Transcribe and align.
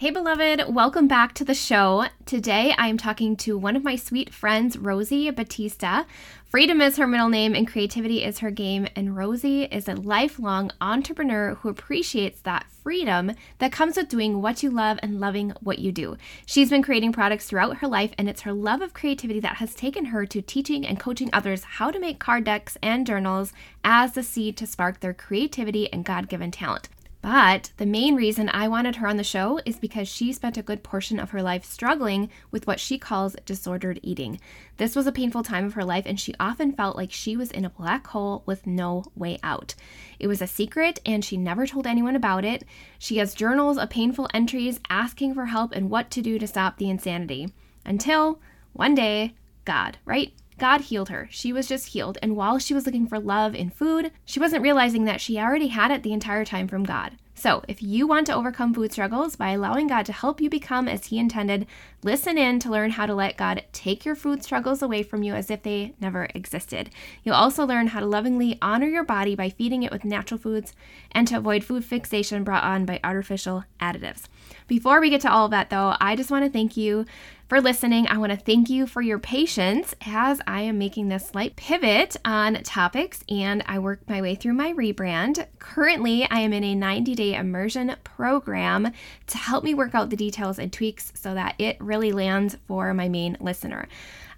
Hey, 0.00 0.10
beloved, 0.10 0.74
welcome 0.74 1.08
back 1.08 1.34
to 1.34 1.44
the 1.44 1.54
show. 1.54 2.06
Today 2.24 2.74
I 2.78 2.88
am 2.88 2.96
talking 2.96 3.36
to 3.36 3.58
one 3.58 3.76
of 3.76 3.84
my 3.84 3.96
sweet 3.96 4.32
friends, 4.32 4.78
Rosie 4.78 5.30
Batista. 5.30 6.04
Freedom 6.46 6.80
is 6.80 6.96
her 6.96 7.06
middle 7.06 7.28
name 7.28 7.54
and 7.54 7.68
creativity 7.68 8.24
is 8.24 8.38
her 8.38 8.50
game, 8.50 8.88
and 8.96 9.14
Rosie 9.14 9.64
is 9.64 9.88
a 9.88 9.94
lifelong 9.94 10.70
entrepreneur 10.80 11.56
who 11.56 11.68
appreciates 11.68 12.40
that 12.40 12.64
freedom 12.82 13.32
that 13.58 13.72
comes 13.72 13.98
with 13.98 14.08
doing 14.08 14.40
what 14.40 14.62
you 14.62 14.70
love 14.70 14.98
and 15.02 15.20
loving 15.20 15.52
what 15.60 15.80
you 15.80 15.92
do. 15.92 16.16
She's 16.46 16.70
been 16.70 16.82
creating 16.82 17.12
products 17.12 17.44
throughout 17.44 17.76
her 17.76 17.86
life, 17.86 18.12
and 18.16 18.26
it's 18.26 18.40
her 18.40 18.54
love 18.54 18.80
of 18.80 18.94
creativity 18.94 19.40
that 19.40 19.56
has 19.56 19.74
taken 19.74 20.06
her 20.06 20.24
to 20.24 20.40
teaching 20.40 20.86
and 20.86 20.98
coaching 20.98 21.28
others 21.34 21.62
how 21.62 21.90
to 21.90 22.00
make 22.00 22.18
card 22.18 22.44
decks 22.44 22.78
and 22.82 23.06
journals 23.06 23.52
as 23.84 24.12
the 24.12 24.22
seed 24.22 24.56
to 24.56 24.66
spark 24.66 25.00
their 25.00 25.12
creativity 25.12 25.92
and 25.92 26.06
God 26.06 26.30
given 26.30 26.50
talent. 26.50 26.88
But 27.22 27.72
the 27.76 27.84
main 27.84 28.14
reason 28.14 28.48
I 28.48 28.66
wanted 28.68 28.96
her 28.96 29.06
on 29.06 29.18
the 29.18 29.24
show 29.24 29.60
is 29.66 29.78
because 29.78 30.08
she 30.08 30.32
spent 30.32 30.56
a 30.56 30.62
good 30.62 30.82
portion 30.82 31.20
of 31.20 31.30
her 31.30 31.42
life 31.42 31.64
struggling 31.64 32.30
with 32.50 32.66
what 32.66 32.80
she 32.80 32.98
calls 32.98 33.36
disordered 33.44 34.00
eating. 34.02 34.40
This 34.78 34.96
was 34.96 35.06
a 35.06 35.12
painful 35.12 35.42
time 35.42 35.66
of 35.66 35.74
her 35.74 35.84
life, 35.84 36.04
and 36.06 36.18
she 36.18 36.34
often 36.40 36.72
felt 36.72 36.96
like 36.96 37.12
she 37.12 37.36
was 37.36 37.50
in 37.50 37.66
a 37.66 37.70
black 37.70 38.06
hole 38.06 38.42
with 38.46 38.66
no 38.66 39.04
way 39.14 39.38
out. 39.42 39.74
It 40.18 40.28
was 40.28 40.40
a 40.40 40.46
secret, 40.46 40.98
and 41.04 41.22
she 41.22 41.36
never 41.36 41.66
told 41.66 41.86
anyone 41.86 42.16
about 42.16 42.44
it. 42.44 42.64
She 42.98 43.18
has 43.18 43.34
journals 43.34 43.76
of 43.76 43.90
painful 43.90 44.28
entries 44.32 44.80
asking 44.88 45.34
for 45.34 45.46
help 45.46 45.72
and 45.72 45.90
what 45.90 46.10
to 46.12 46.22
do 46.22 46.38
to 46.38 46.46
stop 46.46 46.78
the 46.78 46.88
insanity. 46.88 47.52
Until 47.84 48.40
one 48.72 48.94
day, 48.94 49.34
God, 49.66 49.98
right? 50.06 50.32
God 50.60 50.82
healed 50.82 51.08
her. 51.08 51.26
She 51.30 51.52
was 51.52 51.66
just 51.66 51.88
healed. 51.88 52.18
And 52.22 52.36
while 52.36 52.58
she 52.58 52.74
was 52.74 52.84
looking 52.84 53.06
for 53.06 53.18
love 53.18 53.54
in 53.54 53.70
food, 53.70 54.12
she 54.26 54.38
wasn't 54.38 54.62
realizing 54.62 55.06
that 55.06 55.20
she 55.20 55.38
already 55.38 55.68
had 55.68 55.90
it 55.90 56.02
the 56.02 56.12
entire 56.12 56.44
time 56.44 56.68
from 56.68 56.84
God. 56.84 57.16
So, 57.34 57.62
if 57.66 57.82
you 57.82 58.06
want 58.06 58.26
to 58.26 58.34
overcome 58.34 58.74
food 58.74 58.92
struggles 58.92 59.34
by 59.34 59.52
allowing 59.52 59.86
God 59.86 60.04
to 60.04 60.12
help 60.12 60.42
you 60.42 60.50
become 60.50 60.86
as 60.86 61.06
He 61.06 61.18
intended, 61.18 61.66
listen 62.02 62.36
in 62.36 62.58
to 62.58 62.70
learn 62.70 62.90
how 62.90 63.06
to 63.06 63.14
let 63.14 63.38
God 63.38 63.64
take 63.72 64.04
your 64.04 64.14
food 64.14 64.44
struggles 64.44 64.82
away 64.82 65.02
from 65.02 65.22
you 65.22 65.32
as 65.32 65.50
if 65.50 65.62
they 65.62 65.94
never 65.98 66.28
existed. 66.34 66.90
You'll 67.24 67.36
also 67.36 67.64
learn 67.64 67.86
how 67.86 68.00
to 68.00 68.06
lovingly 68.06 68.58
honor 68.60 68.88
your 68.88 69.04
body 69.04 69.34
by 69.34 69.48
feeding 69.48 69.82
it 69.82 69.90
with 69.90 70.04
natural 70.04 70.38
foods 70.38 70.74
and 71.12 71.26
to 71.28 71.38
avoid 71.38 71.64
food 71.64 71.82
fixation 71.82 72.44
brought 72.44 72.64
on 72.64 72.84
by 72.84 73.00
artificial 73.02 73.64
additives. 73.80 74.24
Before 74.66 75.00
we 75.00 75.08
get 75.08 75.22
to 75.22 75.32
all 75.32 75.46
of 75.46 75.50
that, 75.52 75.70
though, 75.70 75.96
I 75.98 76.16
just 76.16 76.30
want 76.30 76.44
to 76.44 76.50
thank 76.50 76.76
you 76.76 77.06
for 77.50 77.60
listening. 77.60 78.06
I 78.06 78.16
want 78.16 78.30
to 78.30 78.38
thank 78.38 78.70
you 78.70 78.86
for 78.86 79.02
your 79.02 79.18
patience 79.18 79.92
as 80.06 80.40
I 80.46 80.60
am 80.60 80.78
making 80.78 81.08
this 81.08 81.26
slight 81.26 81.56
pivot 81.56 82.14
on 82.24 82.62
topics 82.62 83.24
and 83.28 83.64
I 83.66 83.80
work 83.80 84.08
my 84.08 84.22
way 84.22 84.36
through 84.36 84.52
my 84.52 84.72
rebrand. 84.72 85.44
Currently, 85.58 86.28
I 86.30 86.38
am 86.38 86.52
in 86.52 86.62
a 86.62 86.76
90 86.76 87.12
day 87.16 87.34
immersion 87.34 87.96
program 88.04 88.92
to 89.26 89.36
help 89.36 89.64
me 89.64 89.74
work 89.74 89.96
out 89.96 90.10
the 90.10 90.16
details 90.16 90.60
and 90.60 90.72
tweaks 90.72 91.10
so 91.16 91.34
that 91.34 91.56
it 91.58 91.76
really 91.80 92.12
lands 92.12 92.56
for 92.68 92.94
my 92.94 93.08
main 93.08 93.36
listener. 93.40 93.88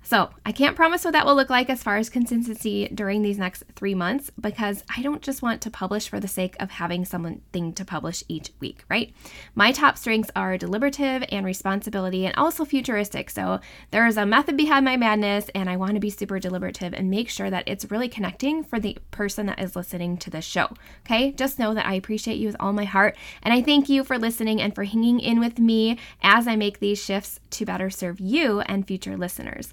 So, 0.05 0.31
I 0.45 0.51
can't 0.51 0.75
promise 0.75 1.05
what 1.05 1.13
that 1.13 1.25
will 1.25 1.37
look 1.37 1.49
like 1.49 1.71
as 1.71 1.83
far 1.83 1.97
as 1.97 2.11
consistency 2.11 2.89
during 2.93 3.23
these 3.23 3.39
next 3.39 3.63
three 3.77 3.95
months 3.95 4.31
because 4.39 4.83
I 4.95 5.01
don't 5.01 5.23
just 5.23 5.43
want 5.43 5.61
to 5.63 5.71
publish 5.71 6.09
for 6.09 6.19
the 6.19 6.27
sake 6.29 6.57
of 6.59 6.73
having 6.73 7.05
something 7.05 7.73
to 7.73 7.85
publish 7.85 8.25
each 8.27 8.51
week, 8.59 8.85
right? 8.91 9.15
My 9.55 9.71
top 9.71 9.97
strengths 9.97 10.31
are 10.35 10.59
deliberative 10.59 11.25
and 11.31 11.47
responsibility 11.47 12.27
and 12.27 12.35
also 12.37 12.65
futuristic. 12.65 13.31
So, 13.31 13.61
there 13.93 14.07
is 14.07 14.17
a 14.17 14.27
method 14.27 14.57
behind 14.57 14.85
my 14.85 14.97
madness, 14.97 15.49
and 15.55 15.71
I 15.71 15.77
want 15.77 15.95
to 15.95 16.01
be 16.01 16.11
super 16.11 16.41
deliberative 16.41 16.93
and 16.93 17.09
make 17.09 17.31
sure 17.31 17.49
that 17.49 17.69
it's 17.69 17.91
really 17.91 18.09
connecting 18.09 18.65
for 18.65 18.81
the 18.81 18.99
person 19.13 19.47
that 19.47 19.61
is 19.61 19.77
listening 19.77 20.17
to 20.19 20.31
this 20.31 20.45
show. 20.45 20.71
Okay, 21.07 21.31
just 21.31 21.61
know 21.61 21.75
that 21.75 21.87
I 21.87 21.95
appreciate 21.95 22.39
you 22.39 22.49
with 22.49 22.57
all 22.59 22.73
my 22.73 22.85
heart, 22.85 23.17
and 23.43 23.55
I 23.55 23.63
thank 23.63 23.89
you 23.89 24.03
for 24.03 24.19
listening 24.19 24.61
and 24.61 24.75
for 24.75 24.83
hanging 24.83 25.21
in 25.21 25.39
with 25.39 25.61
me 25.61 25.99
as 26.23 26.49
I 26.49 26.57
make 26.57 26.81
these 26.81 27.03
shifts 27.03 27.39
to 27.51 27.65
better 27.65 27.89
serve 27.89 28.19
you 28.19 28.61
and 28.63 28.87
future 28.87 29.17
listeners. 29.17 29.73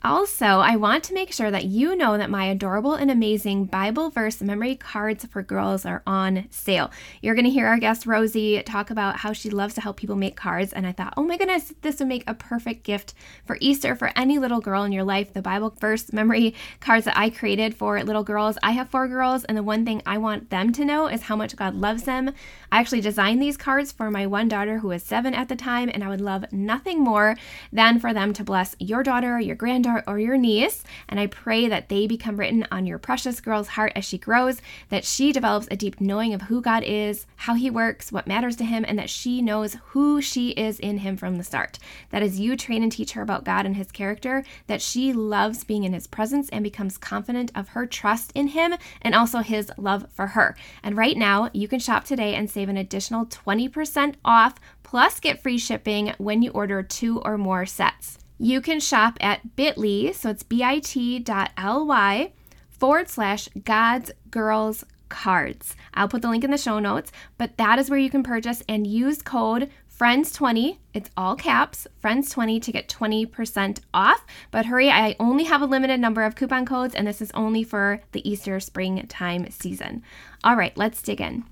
Also, 0.03 0.45
I 0.45 0.77
want 0.77 1.03
to 1.03 1.13
make 1.13 1.31
sure 1.31 1.51
that 1.51 1.65
you 1.65 1.95
know 1.95 2.17
that 2.17 2.31
my 2.31 2.45
adorable 2.45 2.95
and 2.95 3.11
amazing 3.11 3.65
Bible 3.65 4.09
verse 4.09 4.41
memory 4.41 4.75
cards 4.75 5.25
for 5.25 5.43
girls 5.43 5.85
are 5.85 6.01
on 6.07 6.47
sale. 6.49 6.89
You're 7.21 7.35
going 7.35 7.45
to 7.45 7.51
hear 7.51 7.67
our 7.67 7.77
guest 7.77 8.07
Rosie 8.07 8.63
talk 8.63 8.89
about 8.89 9.17
how 9.17 9.31
she 9.31 9.51
loves 9.51 9.75
to 9.75 9.81
help 9.81 9.97
people 9.97 10.15
make 10.15 10.35
cards, 10.35 10.73
and 10.73 10.87
I 10.87 10.91
thought, 10.91 11.13
oh 11.17 11.23
my 11.23 11.37
goodness, 11.37 11.71
this 11.83 11.99
would 11.99 12.07
make 12.07 12.23
a 12.25 12.33
perfect 12.33 12.83
gift 12.83 13.13
for 13.45 13.59
Easter 13.61 13.95
for 13.95 14.11
any 14.15 14.39
little 14.39 14.59
girl 14.59 14.81
in 14.81 14.91
your 14.91 15.03
life. 15.03 15.33
The 15.33 15.41
Bible 15.43 15.69
verse 15.79 16.11
memory 16.11 16.55
cards 16.79 17.05
that 17.05 17.15
I 17.15 17.29
created 17.29 17.75
for 17.75 18.03
little 18.03 18.23
girls. 18.23 18.57
I 18.63 18.71
have 18.71 18.89
four 18.89 19.07
girls, 19.07 19.43
and 19.43 19.55
the 19.55 19.61
one 19.61 19.85
thing 19.85 20.01
I 20.07 20.17
want 20.17 20.49
them 20.49 20.73
to 20.73 20.85
know 20.85 21.05
is 21.05 21.23
how 21.23 21.35
much 21.35 21.55
God 21.55 21.75
loves 21.75 22.03
them. 22.03 22.31
I 22.71 22.79
actually 22.79 23.01
designed 23.01 23.39
these 23.39 23.55
cards 23.55 23.91
for 23.91 24.09
my 24.09 24.25
one 24.25 24.47
daughter 24.47 24.79
who 24.79 24.87
was 24.87 25.03
seven 25.03 25.35
at 25.35 25.47
the 25.47 25.55
time, 25.55 25.91
and 25.93 26.03
I 26.03 26.09
would 26.09 26.21
love 26.21 26.51
nothing 26.51 27.01
more 27.01 27.37
than 27.71 27.99
for 27.99 28.15
them 28.15 28.33
to 28.33 28.43
bless 28.43 28.75
your 28.79 29.03
daughter, 29.03 29.39
your 29.39 29.55
granddaughter 29.55 29.90
or 30.07 30.19
your 30.19 30.37
niece. 30.37 30.83
And 31.07 31.19
I 31.19 31.27
pray 31.27 31.67
that 31.67 31.89
they 31.89 32.07
become 32.07 32.37
written 32.37 32.67
on 32.71 32.85
your 32.85 32.97
precious 32.97 33.39
girl's 33.39 33.69
heart 33.69 33.91
as 33.95 34.05
she 34.05 34.17
grows, 34.17 34.61
that 34.89 35.05
she 35.05 35.31
develops 35.31 35.67
a 35.69 35.75
deep 35.75 35.99
knowing 35.99 36.33
of 36.33 36.43
who 36.43 36.61
God 36.61 36.83
is, 36.83 37.25
how 37.35 37.55
He 37.55 37.69
works, 37.69 38.11
what 38.11 38.27
matters 38.27 38.55
to 38.57 38.63
Him, 38.63 38.85
and 38.87 38.97
that 38.97 39.09
she 39.09 39.41
knows 39.41 39.77
who 39.87 40.21
she 40.21 40.49
is 40.51 40.79
in 40.79 40.99
Him 40.99 41.17
from 41.17 41.37
the 41.37 41.43
start. 41.43 41.79
That 42.09 42.23
as 42.23 42.39
you 42.39 42.55
train 42.55 42.83
and 42.83 42.91
teach 42.91 43.13
her 43.13 43.21
about 43.21 43.45
God 43.45 43.65
and 43.65 43.75
His 43.75 43.91
character, 43.91 44.43
that 44.67 44.81
she 44.81 45.13
loves 45.13 45.63
being 45.63 45.83
in 45.83 45.93
His 45.93 46.07
presence 46.07 46.49
and 46.49 46.63
becomes 46.63 46.97
confident 46.97 47.51
of 47.55 47.69
her 47.69 47.85
trust 47.85 48.31
in 48.35 48.49
Him 48.49 48.75
and 49.01 49.15
also 49.15 49.39
His 49.39 49.71
love 49.77 50.05
for 50.11 50.27
her. 50.27 50.55
And 50.83 50.97
right 50.97 51.17
now, 51.17 51.49
you 51.53 51.67
can 51.67 51.79
shop 51.79 52.03
today 52.03 52.35
and 52.35 52.49
save 52.49 52.69
an 52.69 52.77
additional 52.77 53.25
20% 53.25 54.15
off 54.23 54.55
plus 54.83 55.19
get 55.19 55.41
free 55.41 55.57
shipping 55.57 56.13
when 56.17 56.41
you 56.41 56.51
order 56.51 56.83
two 56.83 57.19
or 57.21 57.37
more 57.37 57.65
sets. 57.65 58.17
You 58.43 58.59
can 58.59 58.79
shop 58.79 59.19
at 59.21 59.55
bit.ly, 59.55 60.13
so 60.13 60.31
it's 60.31 60.41
bit.ly 60.41 62.33
forward 62.69 63.07
slash 63.07 63.49
God's 63.63 64.11
Girls 64.31 64.83
Cards. 65.09 65.75
I'll 65.93 66.07
put 66.07 66.23
the 66.23 66.29
link 66.29 66.43
in 66.43 66.49
the 66.49 66.57
show 66.57 66.79
notes, 66.79 67.11
but 67.37 67.57
that 67.57 67.77
is 67.77 67.91
where 67.91 67.99
you 67.99 68.09
can 68.09 68.23
purchase 68.23 68.63
and 68.67 68.87
use 68.87 69.21
code 69.21 69.69
friends20 69.95 70.77
it's 70.95 71.11
all 71.15 71.35
caps 71.35 71.85
friends20 72.03 72.59
to 72.63 72.71
get 72.71 72.89
20% 72.89 73.81
off. 73.93 74.25
But 74.49 74.65
hurry 74.65 74.89
i 74.89 75.15
only 75.19 75.43
have 75.43 75.61
a 75.61 75.67
limited 75.67 75.99
number 75.99 76.23
of 76.23 76.33
coupon 76.33 76.65
codes 76.65 76.95
and 76.95 77.05
this 77.05 77.21
is 77.21 77.29
only 77.35 77.63
for 77.63 78.01
the 78.11 78.27
easter 78.27 78.59
springtime 78.59 79.51
season. 79.51 80.01
All 80.43 80.55
right 80.55 80.75
let's 80.75 81.03
dig 81.03 81.21
in 81.21 81.43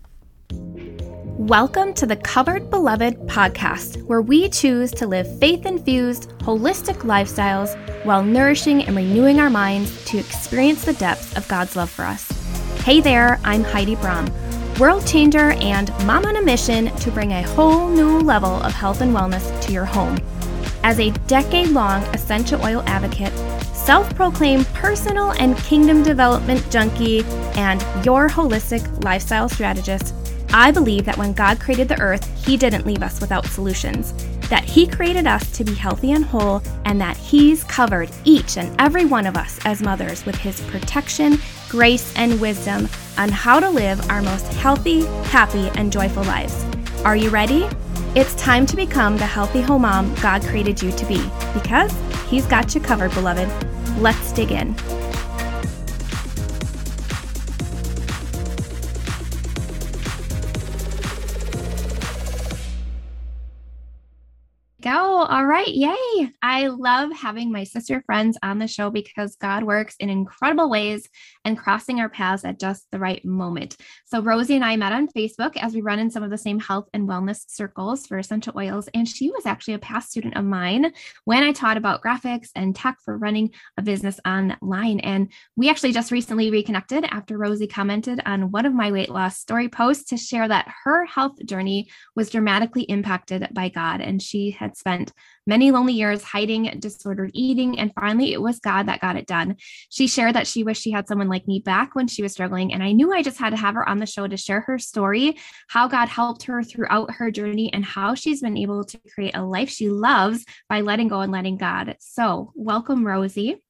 Welcome 1.39 1.93
to 1.93 2.05
the 2.05 2.17
Covered 2.17 2.69
Beloved 2.69 3.17
podcast, 3.27 4.03
where 4.07 4.21
we 4.21 4.49
choose 4.49 4.91
to 4.91 5.07
live 5.07 5.39
faith 5.39 5.65
infused, 5.65 6.31
holistic 6.39 6.97
lifestyles 7.03 7.77
while 8.03 8.21
nourishing 8.21 8.83
and 8.83 8.93
renewing 8.93 9.39
our 9.39 9.49
minds 9.49 10.03
to 10.03 10.17
experience 10.17 10.83
the 10.83 10.91
depths 10.91 11.37
of 11.37 11.47
God's 11.47 11.77
love 11.77 11.89
for 11.89 12.03
us. 12.03 12.27
Hey 12.83 12.99
there, 12.99 13.39
I'm 13.45 13.63
Heidi 13.63 13.95
Brom, 13.95 14.29
world 14.79 15.07
changer 15.07 15.51
and 15.61 15.87
mom 16.05 16.25
on 16.25 16.35
a 16.35 16.41
mission 16.41 16.93
to 16.97 17.09
bring 17.09 17.31
a 17.31 17.43
whole 17.43 17.87
new 17.87 18.19
level 18.19 18.61
of 18.61 18.73
health 18.73 18.99
and 18.99 19.15
wellness 19.15 19.61
to 19.61 19.71
your 19.71 19.85
home. 19.85 20.19
As 20.83 20.99
a 20.99 21.11
decade 21.27 21.69
long 21.69 22.03
essential 22.13 22.61
oil 22.65 22.83
advocate, 22.85 23.31
self 23.73 24.13
proclaimed 24.13 24.67
personal 24.73 25.31
and 25.39 25.57
kingdom 25.59 26.03
development 26.03 26.69
junkie, 26.69 27.23
and 27.55 27.81
your 28.05 28.27
holistic 28.27 29.05
lifestyle 29.05 29.47
strategist, 29.47 30.13
I 30.51 30.71
believe 30.71 31.05
that 31.05 31.17
when 31.17 31.33
God 31.33 31.59
created 31.59 31.87
the 31.87 31.99
earth, 31.99 32.25
He 32.45 32.57
didn't 32.57 32.85
leave 32.85 33.03
us 33.03 33.21
without 33.21 33.45
solutions, 33.45 34.13
that 34.49 34.63
He 34.63 34.87
created 34.87 35.27
us 35.27 35.51
to 35.51 35.63
be 35.63 35.75
healthy 35.75 36.11
and 36.11 36.25
whole, 36.25 36.63
and 36.85 36.99
that 36.99 37.17
He's 37.17 37.63
covered 37.63 38.09
each 38.23 38.57
and 38.57 38.75
every 38.81 39.05
one 39.05 39.27
of 39.27 39.37
us 39.37 39.59
as 39.65 39.81
mothers 39.81 40.25
with 40.25 40.35
His 40.35 40.59
protection, 40.61 41.37
grace, 41.69 42.13
and 42.15 42.41
wisdom 42.41 42.89
on 43.17 43.29
how 43.29 43.59
to 43.59 43.69
live 43.69 44.09
our 44.09 44.21
most 44.21 44.51
healthy, 44.53 45.05
happy, 45.25 45.69
and 45.75 45.91
joyful 45.91 46.23
lives. 46.23 46.65
Are 47.05 47.15
you 47.15 47.29
ready? 47.29 47.67
It's 48.15 48.33
time 48.35 48.65
to 48.67 48.75
become 48.75 49.17
the 49.17 49.25
healthy 49.25 49.61
home 49.61 49.83
mom 49.83 50.15
God 50.15 50.41
created 50.41 50.81
you 50.81 50.91
to 50.91 51.05
be 51.05 51.21
because 51.53 51.93
He's 52.27 52.45
got 52.47 52.73
you 52.73 52.81
covered, 52.81 53.13
beloved. 53.13 53.47
Let's 53.99 54.31
dig 54.31 54.51
in. 54.51 54.75
All 65.29 65.45
right. 65.45 65.67
Yay. 65.67 66.31
I 66.41 66.69
love 66.69 67.11
having 67.11 67.51
my 67.51 67.63
sister 67.63 68.01
friends 68.07 68.35
on 68.41 68.57
the 68.57 68.67
show 68.67 68.89
because 68.89 69.35
God 69.35 69.63
works 69.63 69.95
in 69.99 70.09
incredible 70.09 70.71
ways 70.71 71.07
and 71.45 71.55
crossing 71.55 71.99
our 71.99 72.09
paths 72.09 72.43
at 72.43 72.59
just 72.59 72.87
the 72.91 72.97
right 72.97 73.23
moment. 73.23 73.77
So, 74.05 74.23
Rosie 74.23 74.55
and 74.55 74.65
I 74.65 74.75
met 74.75 74.91
on 74.91 75.07
Facebook 75.07 75.55
as 75.57 75.75
we 75.75 75.81
run 75.81 75.99
in 75.99 76.09
some 76.09 76.23
of 76.23 76.31
the 76.31 76.37
same 76.39 76.59
health 76.59 76.89
and 76.95 77.07
wellness 77.07 77.47
circles 77.47 78.07
for 78.07 78.17
essential 78.17 78.57
oils. 78.57 78.89
And 78.95 79.07
she 79.07 79.29
was 79.29 79.45
actually 79.45 79.75
a 79.75 79.79
past 79.79 80.09
student 80.09 80.35
of 80.35 80.45
mine 80.45 80.93
when 81.25 81.43
I 81.43 81.51
taught 81.51 81.77
about 81.77 82.01
graphics 82.01 82.49
and 82.55 82.75
tech 82.75 82.97
for 83.05 83.15
running 83.15 83.51
a 83.77 83.83
business 83.83 84.19
online. 84.25 84.99
And 85.01 85.31
we 85.55 85.69
actually 85.69 85.93
just 85.93 86.11
recently 86.11 86.49
reconnected 86.49 87.05
after 87.05 87.37
Rosie 87.37 87.67
commented 87.67 88.19
on 88.25 88.49
one 88.49 88.65
of 88.65 88.73
my 88.73 88.91
weight 88.91 89.09
loss 89.09 89.37
story 89.37 89.69
posts 89.69 90.05
to 90.05 90.17
share 90.17 90.47
that 90.47 90.73
her 90.85 91.05
health 91.05 91.35
journey 91.45 91.87
was 92.15 92.31
dramatically 92.31 92.81
impacted 92.81 93.47
by 93.53 93.69
God. 93.69 94.01
And 94.01 94.19
she 94.19 94.49
had 94.49 94.75
spent 94.75 95.13
many 95.45 95.71
lonely 95.71 95.93
years 95.93 96.23
hiding 96.23 96.63
disordered 96.79 97.31
eating. 97.33 97.79
And 97.79 97.91
finally, 97.93 98.33
it 98.33 98.41
was 98.41 98.59
God 98.59 98.87
that 98.87 99.01
got 99.01 99.15
it 99.15 99.27
done. 99.27 99.55
She 99.89 100.07
shared 100.07 100.35
that 100.35 100.47
she 100.47 100.63
wished 100.63 100.81
she 100.81 100.91
had 100.91 101.07
someone 101.07 101.27
like 101.27 101.47
me 101.47 101.59
back 101.59 101.95
when 101.95 102.07
she 102.07 102.21
was 102.21 102.31
struggling. 102.31 102.73
And 102.73 102.83
I 102.83 102.91
knew 102.91 103.11
I 103.11 103.23
just 103.23 103.39
had 103.39 103.51
to 103.51 103.57
have 103.57 103.75
her 103.75 103.87
on 103.87 103.99
the 103.99 104.05
show 104.05 104.27
to 104.27 104.37
share 104.37 104.61
her 104.61 104.77
story, 104.77 105.37
how 105.67 105.87
God 105.87 106.07
helped 106.07 106.43
her 106.43 106.63
throughout 106.63 107.11
her 107.15 107.31
journey, 107.31 107.73
and 107.73 107.83
how 107.83 108.15
she's 108.15 108.41
been 108.41 108.57
able 108.57 108.83
to 108.83 108.99
create 109.13 109.35
a 109.35 109.43
life 109.43 109.69
she 109.69 109.89
loves 109.89 110.45
by 110.69 110.81
letting 110.81 111.07
go 111.07 111.21
and 111.21 111.31
letting 111.31 111.57
God. 111.57 111.95
So, 111.99 112.51
welcome, 112.55 113.05
Rosie. 113.05 113.61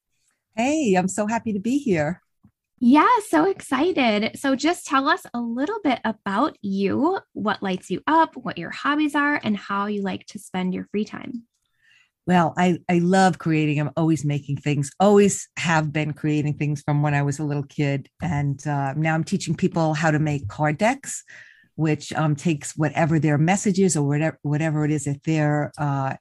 Hey, 0.56 0.96
I'm 0.96 1.08
so 1.08 1.28
happy 1.28 1.54
to 1.54 1.60
be 1.60 1.78
here. 1.78 2.22
Yeah, 2.82 3.08
so 3.28 3.46
excited. 3.46 4.40
So, 4.40 4.56
just 4.56 4.86
tell 4.86 5.10
us 5.10 5.26
a 5.34 5.40
little 5.40 5.80
bit 5.84 6.00
about 6.06 6.58
you, 6.62 7.20
what 7.34 7.62
lights 7.62 7.90
you 7.90 8.02
up, 8.08 8.38
what 8.38 8.58
your 8.58 8.70
hobbies 8.70 9.16
are, 9.16 9.40
and 9.44 9.58
how 9.58 9.88
you 9.88 10.02
like 10.02 10.26
to 10.28 10.40
spend 10.40 10.74
your 10.74 10.86
free 10.92 11.04
time. 11.04 11.44
Well, 12.30 12.54
I, 12.58 12.78
I 12.88 13.00
love 13.00 13.40
creating. 13.40 13.80
I'm 13.80 13.90
always 13.98 14.24
making 14.24 14.58
things, 14.58 14.92
always 15.00 15.50
have 15.58 15.92
been 15.92 16.14
creating 16.14 16.54
things 16.54 16.82
from 16.84 17.02
when 17.02 17.16
I 17.16 17.24
was 17.24 17.40
a 17.40 17.44
little 17.44 17.64
kid. 17.64 18.08
And 18.22 18.66
uh, 18.68 18.94
now 18.94 19.16
I'm 19.16 19.24
teaching 19.24 19.56
people 19.56 19.96
how 19.96 20.12
to 20.12 20.20
make 20.20 20.48
card 20.48 20.78
decks, 20.78 21.24
which 21.74 22.14
um, 22.14 22.36
takes 22.36 22.78
whatever 22.78 23.18
their 23.18 23.40
message 23.40 23.80
is 23.80 23.98
or 23.98 24.08
whatever, 24.08 24.38
whatever 24.44 24.86
it 24.86 24.92
is 24.92 25.06
that 25.06 25.24
they're 25.24 25.72
uh, 25.80 26.18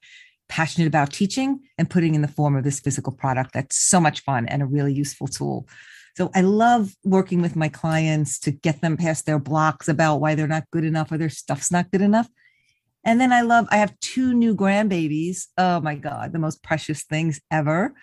passionate 0.47 0.87
about 0.87 1.13
teaching 1.13 1.59
and 1.77 1.89
putting 1.89 2.15
in 2.15 2.23
the 2.23 2.27
form 2.27 2.55
of 2.55 2.63
this 2.63 2.79
physical 2.79 3.13
product. 3.13 3.53
That's 3.53 3.77
so 3.77 4.01
much 4.01 4.21
fun 4.21 4.47
and 4.47 4.63
a 4.63 4.65
really 4.65 4.93
useful 4.93 5.27
tool. 5.27 5.67
So 6.15 6.31
I 6.35 6.41
love 6.41 6.95
working 7.03 7.41
with 7.41 7.55
my 7.55 7.69
clients 7.69 8.39
to 8.39 8.51
get 8.51 8.81
them 8.81 8.97
past 8.97 9.25
their 9.25 9.39
blocks 9.39 9.87
about 9.87 10.17
why 10.17 10.35
they're 10.35 10.47
not 10.47 10.69
good 10.71 10.83
enough 10.83 11.11
or 11.11 11.17
their 11.17 11.29
stuff's 11.29 11.71
not 11.71 11.91
good 11.91 12.01
enough 12.01 12.29
and 13.03 13.19
then 13.19 13.31
I 13.31 13.41
love, 13.41 13.67
I 13.71 13.77
have 13.77 13.97
two 14.01 14.33
new 14.33 14.55
grandbabies. 14.55 15.47
Oh 15.57 15.79
my 15.79 15.95
God, 15.95 16.33
the 16.33 16.39
most 16.39 16.61
precious 16.63 17.03
things 17.03 17.39
ever. 17.51 17.93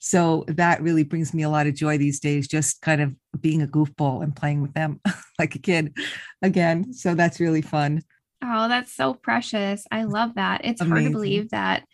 So 0.00 0.44
that 0.48 0.82
really 0.82 1.02
brings 1.02 1.32
me 1.32 1.42
a 1.42 1.48
lot 1.48 1.66
of 1.66 1.74
joy 1.74 1.98
these 1.98 2.20
days, 2.20 2.46
just 2.46 2.80
kind 2.82 3.00
of 3.00 3.14
being 3.40 3.62
a 3.62 3.66
goofball 3.66 4.22
and 4.22 4.36
playing 4.36 4.60
with 4.62 4.74
them 4.74 5.00
like 5.38 5.54
a 5.54 5.58
kid 5.58 5.96
again. 6.42 6.92
So 6.92 7.14
that's 7.14 7.40
really 7.40 7.62
fun. 7.62 8.02
Oh, 8.42 8.68
that's 8.68 8.92
so 8.92 9.14
precious. 9.14 9.86
I 9.90 10.04
love 10.04 10.34
that. 10.34 10.60
It's 10.64 10.82
Amazing. 10.82 10.90
hard 10.90 11.04
to 11.04 11.10
believe 11.10 11.50
that 11.50 11.84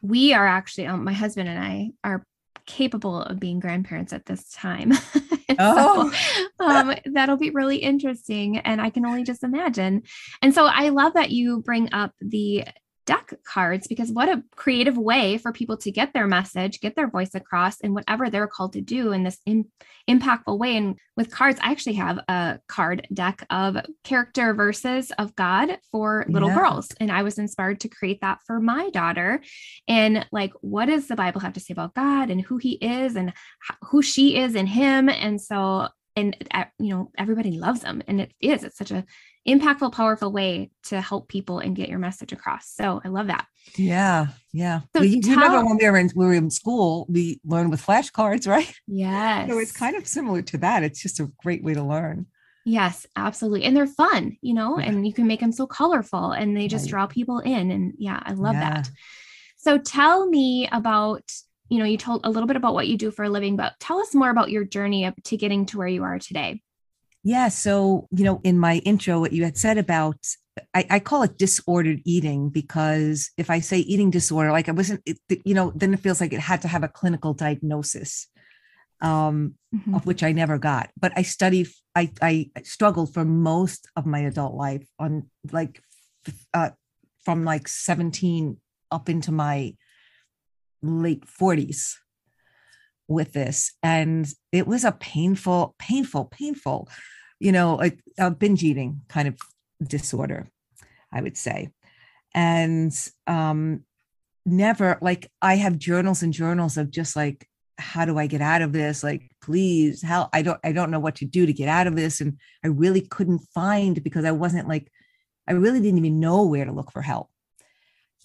we 0.00 0.32
are 0.32 0.46
actually, 0.46 0.86
um, 0.86 1.04
my 1.04 1.12
husband 1.12 1.48
and 1.48 1.62
I 1.62 1.90
are 2.04 2.24
capable 2.70 3.22
of 3.22 3.40
being 3.40 3.58
grandparents 3.58 4.12
at 4.12 4.26
this 4.26 4.48
time. 4.50 4.92
oh. 5.58 6.12
so, 6.58 6.64
um, 6.64 6.94
that'll 7.06 7.36
be 7.36 7.50
really 7.50 7.78
interesting. 7.78 8.58
And 8.58 8.80
I 8.80 8.90
can 8.90 9.04
only 9.04 9.24
just 9.24 9.42
imagine. 9.42 10.02
And 10.40 10.54
so 10.54 10.66
I 10.66 10.90
love 10.90 11.14
that 11.14 11.30
you 11.30 11.60
bring 11.60 11.92
up 11.92 12.14
the 12.20 12.64
deck 13.10 13.34
cards 13.44 13.88
because 13.88 14.12
what 14.12 14.28
a 14.28 14.40
creative 14.54 14.96
way 14.96 15.36
for 15.36 15.50
people 15.50 15.76
to 15.76 15.90
get 15.90 16.12
their 16.12 16.28
message, 16.28 16.80
get 16.80 16.94
their 16.94 17.10
voice 17.10 17.34
across 17.34 17.80
in 17.80 17.92
whatever 17.92 18.30
they're 18.30 18.46
called 18.46 18.72
to 18.74 18.80
do 18.80 19.10
in 19.10 19.24
this 19.24 19.38
in, 19.44 19.64
impactful 20.08 20.56
way. 20.56 20.76
And 20.76 20.96
with 21.16 21.32
cards, 21.32 21.58
I 21.60 21.72
actually 21.72 21.94
have 21.94 22.18
a 22.28 22.60
card 22.68 23.08
deck 23.12 23.44
of 23.50 23.78
character 24.04 24.54
verses 24.54 25.10
of 25.18 25.34
God 25.34 25.78
for 25.90 26.24
little 26.28 26.50
yeah. 26.50 26.54
girls. 26.54 26.92
And 27.00 27.10
I 27.10 27.24
was 27.24 27.36
inspired 27.36 27.80
to 27.80 27.88
create 27.88 28.20
that 28.20 28.38
for 28.46 28.60
my 28.60 28.90
daughter. 28.90 29.42
And 29.88 30.24
like, 30.30 30.52
what 30.60 30.86
does 30.86 31.08
the 31.08 31.16
Bible 31.16 31.40
have 31.40 31.54
to 31.54 31.60
say 31.60 31.72
about 31.72 31.94
God 31.94 32.30
and 32.30 32.40
who 32.40 32.58
he 32.58 32.74
is 32.74 33.16
and 33.16 33.32
who 33.90 34.02
she 34.02 34.36
is 34.36 34.54
in 34.54 34.68
him? 34.68 35.08
And 35.08 35.40
so 35.40 35.88
and 36.16 36.36
uh, 36.52 36.64
you 36.78 36.90
know 36.90 37.10
everybody 37.16 37.52
loves 37.52 37.80
them 37.80 38.02
and 38.08 38.20
it 38.20 38.32
is 38.40 38.64
it's 38.64 38.76
such 38.76 38.90
a 38.90 39.04
impactful 39.48 39.92
powerful 39.92 40.30
way 40.30 40.70
to 40.84 41.00
help 41.00 41.28
people 41.28 41.58
and 41.60 41.74
get 41.74 41.88
your 41.88 41.98
message 41.98 42.32
across. 42.32 42.68
So 42.68 43.00
i 43.04 43.08
love 43.08 43.28
that. 43.28 43.46
Yeah 43.76 44.28
yeah. 44.52 44.80
So 44.94 45.02
you, 45.02 45.22
tell, 45.22 45.34
remember 45.34 45.64
when 45.64 45.78
we 45.78 45.88
were 45.88 45.96
in 45.96 46.10
we 46.14 46.26
were 46.26 46.34
in 46.34 46.50
school 46.50 47.06
we 47.08 47.40
learned 47.44 47.70
with 47.70 47.84
flashcards 47.84 48.46
right? 48.54 48.72
Yes 48.86 49.48
so 49.48 49.58
it's 49.58 49.72
kind 49.72 49.96
of 49.96 50.06
similar 50.06 50.42
to 50.42 50.58
that. 50.58 50.82
It's 50.82 51.02
just 51.02 51.20
a 51.20 51.30
great 51.42 51.62
way 51.62 51.74
to 51.74 51.82
learn. 51.82 52.26
Yes 52.66 53.06
absolutely. 53.16 53.64
And 53.64 53.76
they're 53.76 53.86
fun 53.86 54.36
you 54.42 54.54
know 54.54 54.78
yeah. 54.78 54.86
and 54.86 55.06
you 55.06 55.12
can 55.12 55.26
make 55.26 55.40
them 55.40 55.52
so 55.52 55.66
colorful 55.66 56.32
and 56.32 56.56
they 56.56 56.68
just 56.68 56.86
right. 56.86 56.90
draw 56.90 57.06
people 57.06 57.38
in. 57.40 57.70
And 57.70 57.94
yeah 57.98 58.20
i 58.24 58.32
love 58.32 58.54
yeah. 58.54 58.74
that. 58.74 58.90
So 59.56 59.78
tell 59.78 60.26
me 60.26 60.68
about 60.72 61.30
you 61.70 61.78
know, 61.78 61.84
you 61.84 61.96
told 61.96 62.26
a 62.26 62.30
little 62.30 62.48
bit 62.48 62.56
about 62.56 62.74
what 62.74 62.88
you 62.88 62.98
do 62.98 63.12
for 63.12 63.24
a 63.24 63.30
living, 63.30 63.56
but 63.56 63.74
tell 63.78 64.00
us 64.00 64.12
more 64.12 64.28
about 64.28 64.50
your 64.50 64.64
journey 64.64 65.06
up 65.06 65.14
to 65.22 65.36
getting 65.36 65.66
to 65.66 65.78
where 65.78 65.86
you 65.86 66.02
are 66.02 66.18
today. 66.18 66.60
Yeah. 67.22 67.48
So, 67.48 68.08
you 68.10 68.24
know, 68.24 68.40
in 68.44 68.58
my 68.58 68.76
intro, 68.78 69.20
what 69.20 69.32
you 69.32 69.44
had 69.44 69.58
said 69.58 69.76
about, 69.76 70.16
I, 70.74 70.86
I 70.88 70.98
call 71.00 71.22
it 71.22 71.36
disordered 71.36 72.00
eating 72.04 72.48
because 72.48 73.30
if 73.36 73.50
I 73.50 73.60
say 73.60 73.78
eating 73.78 74.10
disorder, 74.10 74.52
like 74.52 74.68
I 74.68 74.72
wasn't, 74.72 75.02
it, 75.04 75.18
you 75.44 75.54
know, 75.54 75.72
then 75.74 75.92
it 75.92 76.00
feels 76.00 76.20
like 76.20 76.32
it 76.32 76.40
had 76.40 76.62
to 76.62 76.68
have 76.68 76.82
a 76.82 76.88
clinical 76.88 77.34
diagnosis, 77.34 78.28
um, 79.02 79.54
mm-hmm. 79.74 79.94
of 79.94 80.06
which 80.06 80.22
I 80.22 80.32
never 80.32 80.58
got. 80.58 80.90
But 80.98 81.12
I 81.14 81.22
studied, 81.22 81.68
I, 81.94 82.10
I 82.22 82.50
struggled 82.64 83.12
for 83.12 83.24
most 83.24 83.86
of 83.96 84.06
my 84.06 84.20
adult 84.20 84.54
life 84.54 84.86
on 84.98 85.30
like, 85.52 85.82
uh, 86.54 86.70
from 87.22 87.44
like 87.44 87.68
17 87.68 88.56
up 88.90 89.08
into 89.08 89.30
my 89.30 89.74
late 90.82 91.24
40s 91.26 91.96
with 93.10 93.32
this 93.32 93.72
and 93.82 94.32
it 94.52 94.66
was 94.66 94.84
a 94.84 94.92
painful 94.92 95.74
painful 95.78 96.26
painful 96.26 96.88
you 97.40 97.50
know 97.50 97.82
a, 97.82 97.92
a 98.18 98.30
binge 98.30 98.62
eating 98.62 99.00
kind 99.08 99.26
of 99.26 99.36
disorder 99.86 100.46
i 101.12 101.20
would 101.20 101.36
say. 101.36 101.70
And 102.34 102.92
um 103.26 103.84
never 104.46 104.98
like 105.02 105.30
i 105.42 105.56
have 105.56 105.78
journals 105.78 106.22
and 106.22 106.32
journals 106.32 106.76
of 106.76 106.90
just 106.90 107.16
like 107.16 107.46
how 107.78 108.04
do 108.04 108.18
i 108.18 108.26
get 108.26 108.40
out 108.40 108.62
of 108.62 108.72
this? 108.72 109.02
Like 109.02 109.30
please 109.42 110.02
how 110.02 110.28
i 110.32 110.42
don't 110.42 110.60
i 110.62 110.70
don't 110.72 110.90
know 110.90 111.00
what 111.00 111.16
to 111.16 111.24
do 111.24 111.46
to 111.46 111.52
get 111.52 111.68
out 111.68 111.86
of 111.86 111.96
this 111.96 112.20
and 112.20 112.38
i 112.64 112.68
really 112.68 113.00
couldn't 113.00 113.40
find 113.54 114.02
because 114.04 114.24
i 114.24 114.30
wasn't 114.30 114.68
like 114.68 114.90
i 115.48 115.52
really 115.52 115.80
didn't 115.80 115.98
even 115.98 116.20
know 116.20 116.44
where 116.44 116.64
to 116.64 116.72
look 116.72 116.92
for 116.92 117.02
help. 117.02 117.28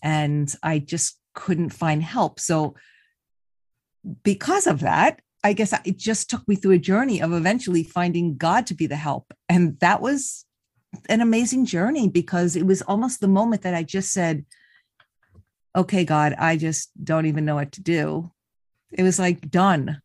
And 0.03 0.53
i 0.61 0.79
just 0.79 1.19
couldn't 1.33 1.69
find 1.71 2.01
help. 2.01 2.39
So, 2.39 2.75
because 4.24 4.68
of 4.68 4.81
that, 4.81 5.22
I 5.44 5.54
guess 5.54 5.74
it 5.86 5.98
just 5.98 6.30
took 6.30 6.48
me 6.48 6.56
through 6.56 6.72
a 6.72 6.80
journey 6.80 7.22
of 7.22 7.34
eventually 7.34 7.84
finding 7.84 8.38
God 8.38 8.66
to 8.68 8.74
be 8.74 8.88
the 8.88 8.96
help. 8.96 9.34
And 9.48 9.80
that 9.80 10.02
was 10.02 10.46
an 11.07 11.22
amazing 11.22 11.66
journey 11.66 12.07
because 12.10 12.56
it 12.56 12.66
was 12.66 12.81
almost 12.81 13.19
the 13.19 13.28
moment 13.28 13.62
that 13.62 13.75
I 13.75 13.84
just 13.84 14.12
said, 14.12 14.46
okay, 15.75 16.06
God, 16.06 16.34
I 16.38 16.57
just 16.57 16.90
don't 17.04 17.26
even 17.26 17.45
know 17.45 17.56
what 17.56 17.74
to 17.74 17.81
do. 17.81 18.31
It 18.92 19.04
was 19.04 19.19
like 19.19 19.50
done. 19.52 20.02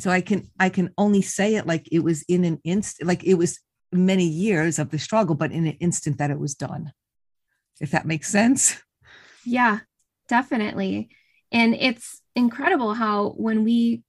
So 0.00 0.10
I 0.10 0.20
can 0.20 0.50
I 0.58 0.68
can 0.68 0.90
only 0.98 1.22
say 1.22 1.54
it 1.54 1.66
like 1.66 1.88
it 1.92 2.00
was 2.00 2.22
in 2.22 2.44
an 2.44 2.58
instant, 2.64 3.06
like 3.06 3.22
it 3.24 3.34
was 3.34 3.60
many 3.92 4.26
years 4.26 4.78
of 4.80 4.90
the 4.90 4.98
struggle, 4.98 5.36
but 5.36 5.52
in 5.52 5.66
an 5.66 5.76
instant 5.78 6.18
that 6.18 6.32
it 6.32 6.40
was 6.40 6.54
done. 6.54 6.92
If 7.80 7.92
that 7.92 8.06
makes 8.06 8.28
sense. 8.28 8.82
Yeah, 9.44 9.80
Definitely. 10.28 11.10
And 11.54 11.74
it's 11.74 12.20
incredible 12.34 12.92
how 12.94 13.28
when 13.30 13.64
we 13.64 14.02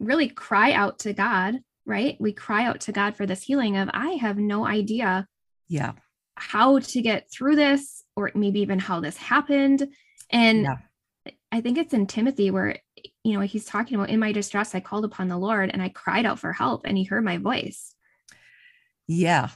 really 0.00 0.28
cry 0.28 0.72
out 0.72 0.98
to 1.00 1.12
God, 1.12 1.60
right? 1.86 2.16
We 2.20 2.32
cry 2.32 2.64
out 2.64 2.80
to 2.82 2.92
God 2.92 3.16
for 3.16 3.24
this 3.24 3.44
healing 3.44 3.76
of 3.76 3.88
I 3.94 4.10
have 4.10 4.36
no 4.36 4.66
idea 4.66 5.26
yeah 5.68 5.92
how 6.34 6.80
to 6.80 7.00
get 7.00 7.30
through 7.30 7.54
this 7.54 8.02
or 8.16 8.32
maybe 8.34 8.60
even 8.60 8.78
how 8.78 9.00
this 9.00 9.16
happened. 9.16 9.86
And 10.30 10.62
yeah. 10.62 11.32
I 11.52 11.60
think 11.60 11.78
it's 11.78 11.94
in 11.94 12.06
Timothy 12.06 12.50
where 12.50 12.78
you 13.22 13.34
know 13.34 13.40
he's 13.40 13.64
talking 13.64 13.94
about 13.94 14.10
in 14.10 14.18
my 14.18 14.32
distress 14.32 14.74
I 14.74 14.80
called 14.80 15.04
upon 15.04 15.28
the 15.28 15.38
Lord 15.38 15.70
and 15.72 15.80
I 15.80 15.88
cried 15.88 16.26
out 16.26 16.40
for 16.40 16.52
help 16.52 16.84
and 16.84 16.98
he 16.98 17.04
heard 17.04 17.24
my 17.24 17.38
voice. 17.38 17.94
Yeah. 19.06 19.50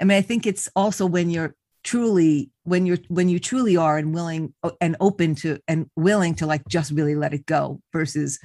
I 0.00 0.04
mean 0.04 0.16
I 0.16 0.22
think 0.22 0.46
it's 0.46 0.70
also 0.74 1.04
when 1.04 1.28
you're 1.28 1.54
truly 1.84 2.50
when 2.64 2.86
you're 2.86 2.98
when 3.08 3.28
you 3.28 3.38
truly 3.38 3.76
are 3.76 3.98
and 3.98 4.14
willing 4.14 4.54
and 4.80 4.96
open 5.00 5.34
to 5.34 5.58
and 5.66 5.86
willing 5.96 6.34
to 6.36 6.46
like 6.46 6.66
just 6.68 6.92
really 6.92 7.14
let 7.14 7.34
it 7.34 7.44
go 7.46 7.80
versus 7.92 8.38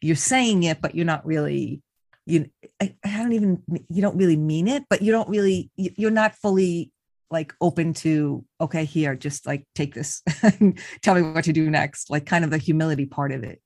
you're 0.00 0.16
saying 0.16 0.62
it 0.64 0.80
but 0.80 0.94
you're 0.94 1.06
not 1.06 1.24
really 1.24 1.80
you 2.26 2.48
I, 2.80 2.94
I 3.04 3.16
don't 3.18 3.32
even 3.32 3.62
you 3.88 4.02
don't 4.02 4.16
really 4.16 4.36
mean 4.36 4.68
it 4.68 4.84
but 4.90 5.02
you 5.02 5.12
don't 5.12 5.28
really 5.28 5.70
you're 5.76 6.10
not 6.10 6.34
fully 6.36 6.92
like 7.30 7.54
open 7.60 7.94
to 7.94 8.44
okay 8.60 8.84
here 8.84 9.14
just 9.14 9.46
like 9.46 9.66
take 9.74 9.94
this 9.94 10.22
tell 11.02 11.14
me 11.14 11.22
what 11.22 11.44
to 11.44 11.52
do 11.52 11.70
next 11.70 12.10
like 12.10 12.26
kind 12.26 12.44
of 12.44 12.50
the 12.50 12.58
humility 12.58 13.06
part 13.06 13.32
of 13.32 13.42
it 13.42 13.60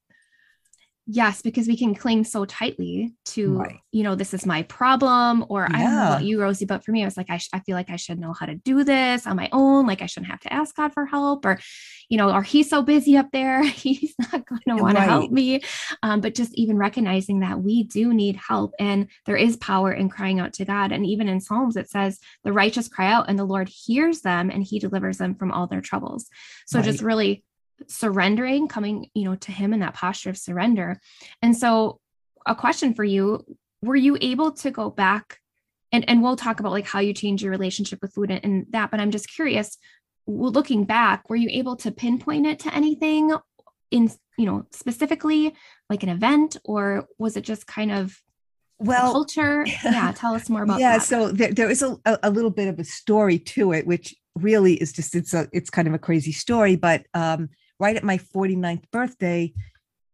Yes, 1.09 1.41
because 1.41 1.69
we 1.69 1.77
can 1.77 1.95
cling 1.95 2.25
so 2.25 2.45
tightly 2.45 3.15
to, 3.27 3.59
Right. 3.59 3.79
you 3.93 4.03
know, 4.03 4.17
this 4.17 4.35
is 4.35 4.45
my 4.45 4.65
problem, 4.65 5.45
or 5.49 5.65
I 5.65 5.85
don't 5.85 5.95
know 5.95 6.07
about 6.09 6.25
you, 6.25 6.41
Rosie, 6.41 6.65
but 6.65 6.85
for 6.85 6.91
me, 6.91 7.03
I 7.03 7.05
was 7.05 7.17
like, 7.17 7.31
I, 7.31 7.37
sh- 7.37 7.49
I 7.53 7.61
feel 7.61 7.77
like 7.77 7.91
I 7.91 7.97
should 7.97 8.19
know 8.19 8.33
how 8.33 8.47
to 8.47 8.57
do 8.57 8.83
this 8.83 9.25
on 9.25 9.37
my 9.37 9.49
own. 9.53 9.87
Like 9.87 10.03
I 10.03 10.07
shouldn't 10.07 10.33
have 10.33 10.41
to 10.41 10.53
ask 10.53 10.75
God 10.75 10.93
for 10.93 11.07
help, 11.07 11.45
or, 11.45 11.61
you 12.09 12.19
know, 12.19 12.33
or 12.33 12.43
he's 12.43 12.69
so 12.69 12.83
busy 12.83 13.17
up 13.17 13.31
there, 13.33 13.63
he's 13.85 14.15
not 14.19 14.47
going 14.47 14.63
to 14.67 14.83
want 14.83 14.97
to 14.97 15.03
help 15.03 15.31
me. 15.31 15.63
Um, 16.03 16.21
but 16.21 16.35
just 16.35 16.53
even 16.55 16.77
recognizing 16.77 17.39
that 17.41 17.61
we 17.61 17.85
do 17.85 18.13
need 18.13 18.35
help, 18.35 18.75
and 18.81 19.07
there 19.27 19.37
is 19.37 19.57
power 19.59 19.93
in 19.93 20.09
crying 20.09 20.41
out 20.41 20.55
to 20.55 20.65
God. 20.65 20.91
And 20.91 21.07
even 21.07 21.29
in 21.29 21.41
Psalms, 21.41 21.77
it 21.77 21.89
says, 21.89 22.19
"The 22.43 22.53
righteous 22.53 22.89
cry 22.89 23.13
out, 23.13 23.27
and 23.29 23.39
the 23.39 23.45
Lord 23.45 23.69
hears 23.69 24.23
them, 24.23 24.51
and 24.51 24.65
He 24.65 24.81
delivers 24.81 25.19
them 25.19 25.37
from 25.37 25.53
all 25.53 25.69
their 25.69 25.81
troubles." 25.81 26.27
So 26.67 26.83
just 26.83 27.01
really 27.01 27.45
surrendering 27.89 28.69
coming 28.69 29.11
you 29.15 29.25
know 29.25 29.35
to 29.37 29.53
him 29.53 29.73
in 29.73 29.81
that 29.81 29.95
posture 29.95 30.31
of 30.31 30.39
surrender. 30.39 31.01
And 31.43 31.57
so 31.57 32.01
a 32.47 32.55
question 32.55 32.95
for 32.95 33.05
you 33.05 33.45
were 33.83 33.97
you 33.97 34.17
able 34.21 34.53
to 34.53 34.71
go 34.71 34.91
back 34.91 35.41
and 35.93 36.09
and 36.09 36.23
we'll 36.23 36.37
talk 36.37 36.61
about 36.61 36.73
like 36.73 36.87
how 36.87 37.01
you 37.01 37.13
change 37.13 37.43
your 37.43 37.51
relationship 37.51 38.01
with 38.03 38.15
food 38.15 38.31
and, 38.31 38.45
and 38.45 38.67
that 38.71 38.91
but 38.91 39.01
i'm 39.01 39.11
just 39.11 39.33
curious 39.33 39.79
looking 40.27 40.85
back 40.85 41.29
were 41.29 41.37
you 41.37 41.49
able 41.51 41.77
to 41.77 41.91
pinpoint 41.91 42.47
it 42.47 42.59
to 42.59 42.75
anything 42.75 43.35
in 43.91 44.11
you 44.37 44.47
know 44.47 44.67
specifically 44.73 45.55
like 45.89 46.03
an 46.03 46.09
event 46.09 46.57
or 46.65 47.07
was 47.19 47.37
it 47.37 47.43
just 47.43 47.67
kind 47.67 47.93
of 47.93 48.21
well 48.79 49.13
culture? 49.13 49.65
yeah. 49.85 50.13
Tell 50.15 50.35
us 50.35 50.51
more 50.51 50.63
about 50.63 50.75
that. 50.75 50.81
yeah 50.81 50.99
that. 50.99 51.07
so 51.07 51.33
there, 51.33 51.53
there 51.53 51.71
is 51.71 51.83
a, 51.83 51.97
a 52.05 52.19
a 52.25 52.31
little 52.31 52.51
bit 52.51 52.69
of 52.69 52.79
a 52.79 52.85
story 52.85 53.39
to 53.39 53.73
it 53.73 53.87
which 53.87 54.15
really 54.35 54.75
is 54.75 54.93
just 54.93 55.15
it's 55.15 55.33
a 55.33 55.49
it's 55.53 55.71
kind 55.71 55.89
of 55.89 55.95
a 55.95 55.99
crazy 55.99 56.33
story 56.33 56.77
but 56.77 57.07
um 57.15 57.49
right 57.79 57.97
at 57.97 58.05
my 58.05 58.19
49th 58.19 58.91
birthday 58.91 59.53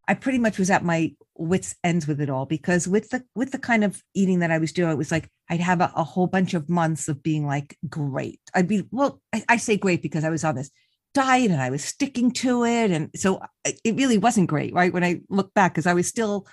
i 0.08 0.14
pretty 0.14 0.38
much 0.38 0.58
was 0.58 0.70
at 0.70 0.84
my 0.84 1.14
wits 1.36 1.74
ends 1.82 2.06
with 2.06 2.20
it 2.20 2.30
all 2.30 2.46
because 2.46 2.86
with 2.86 3.10
the 3.10 3.24
with 3.34 3.52
the 3.52 3.58
kind 3.58 3.84
of 3.84 4.02
eating 4.14 4.40
that 4.40 4.50
i 4.50 4.58
was 4.58 4.72
doing 4.72 4.90
it 4.90 4.98
was 4.98 5.10
like 5.10 5.28
i'd 5.50 5.60
have 5.60 5.80
a, 5.80 5.92
a 5.96 6.04
whole 6.04 6.26
bunch 6.26 6.54
of 6.54 6.68
months 6.68 7.08
of 7.08 7.22
being 7.22 7.46
like 7.46 7.76
great. 7.88 8.40
I'd 8.54 8.68
be 8.68 8.84
well 8.90 9.20
I, 9.32 9.44
I 9.48 9.56
say 9.56 9.76
great 9.76 10.02
because 10.02 10.24
i 10.24 10.30
was 10.30 10.44
on 10.44 10.54
this 10.54 10.70
diet 11.14 11.50
and 11.50 11.60
i 11.60 11.70
was 11.70 11.84
sticking 11.84 12.30
to 12.30 12.64
it. 12.64 12.90
And 12.90 13.10
so 13.14 13.40
it 13.64 13.96
really 13.96 14.18
wasn't 14.18 14.48
great 14.48 14.72
right? 14.74 14.92
When 14.92 15.04
i 15.04 15.20
look 15.28 15.52
back 15.54 15.72
because 15.72 15.86
i 15.86 15.94
was 15.94 16.06
still 16.06 16.46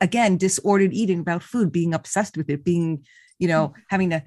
again 0.00 0.36
disordered 0.36 0.92
eating 0.92 1.20
about 1.20 1.42
food 1.42 1.72
being 1.72 1.94
obsessed 1.94 2.36
with 2.36 2.50
it 2.50 2.64
being 2.64 3.04
you 3.38 3.48
know 3.48 3.68
mm-hmm. 3.68 3.80
having 3.88 4.10
to 4.10 4.22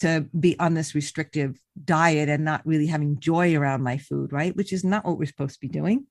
to 0.00 0.26
be 0.38 0.58
on 0.58 0.74
this 0.74 0.94
restrictive 0.94 1.58
diet 1.84 2.28
and 2.28 2.44
not 2.44 2.64
really 2.64 2.86
having 2.86 3.18
joy 3.18 3.56
around 3.56 3.82
my 3.82 3.98
food 3.98 4.32
right? 4.32 4.54
Which 4.56 4.72
is 4.72 4.84
not 4.84 5.04
what 5.04 5.18
we're 5.18 5.26
supposed 5.26 5.54
to 5.54 5.60
be 5.60 5.68
doing. 5.68 6.06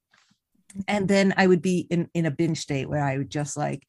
And 0.88 1.08
then 1.08 1.34
i 1.38 1.46
would 1.46 1.62
be 1.62 1.88
in 1.90 2.10
in 2.14 2.26
a 2.26 2.32
binge 2.32 2.60
state 2.60 2.90
where 2.90 3.04
i 3.04 3.18
would 3.18 3.30
just 3.30 3.56
like 3.56 3.86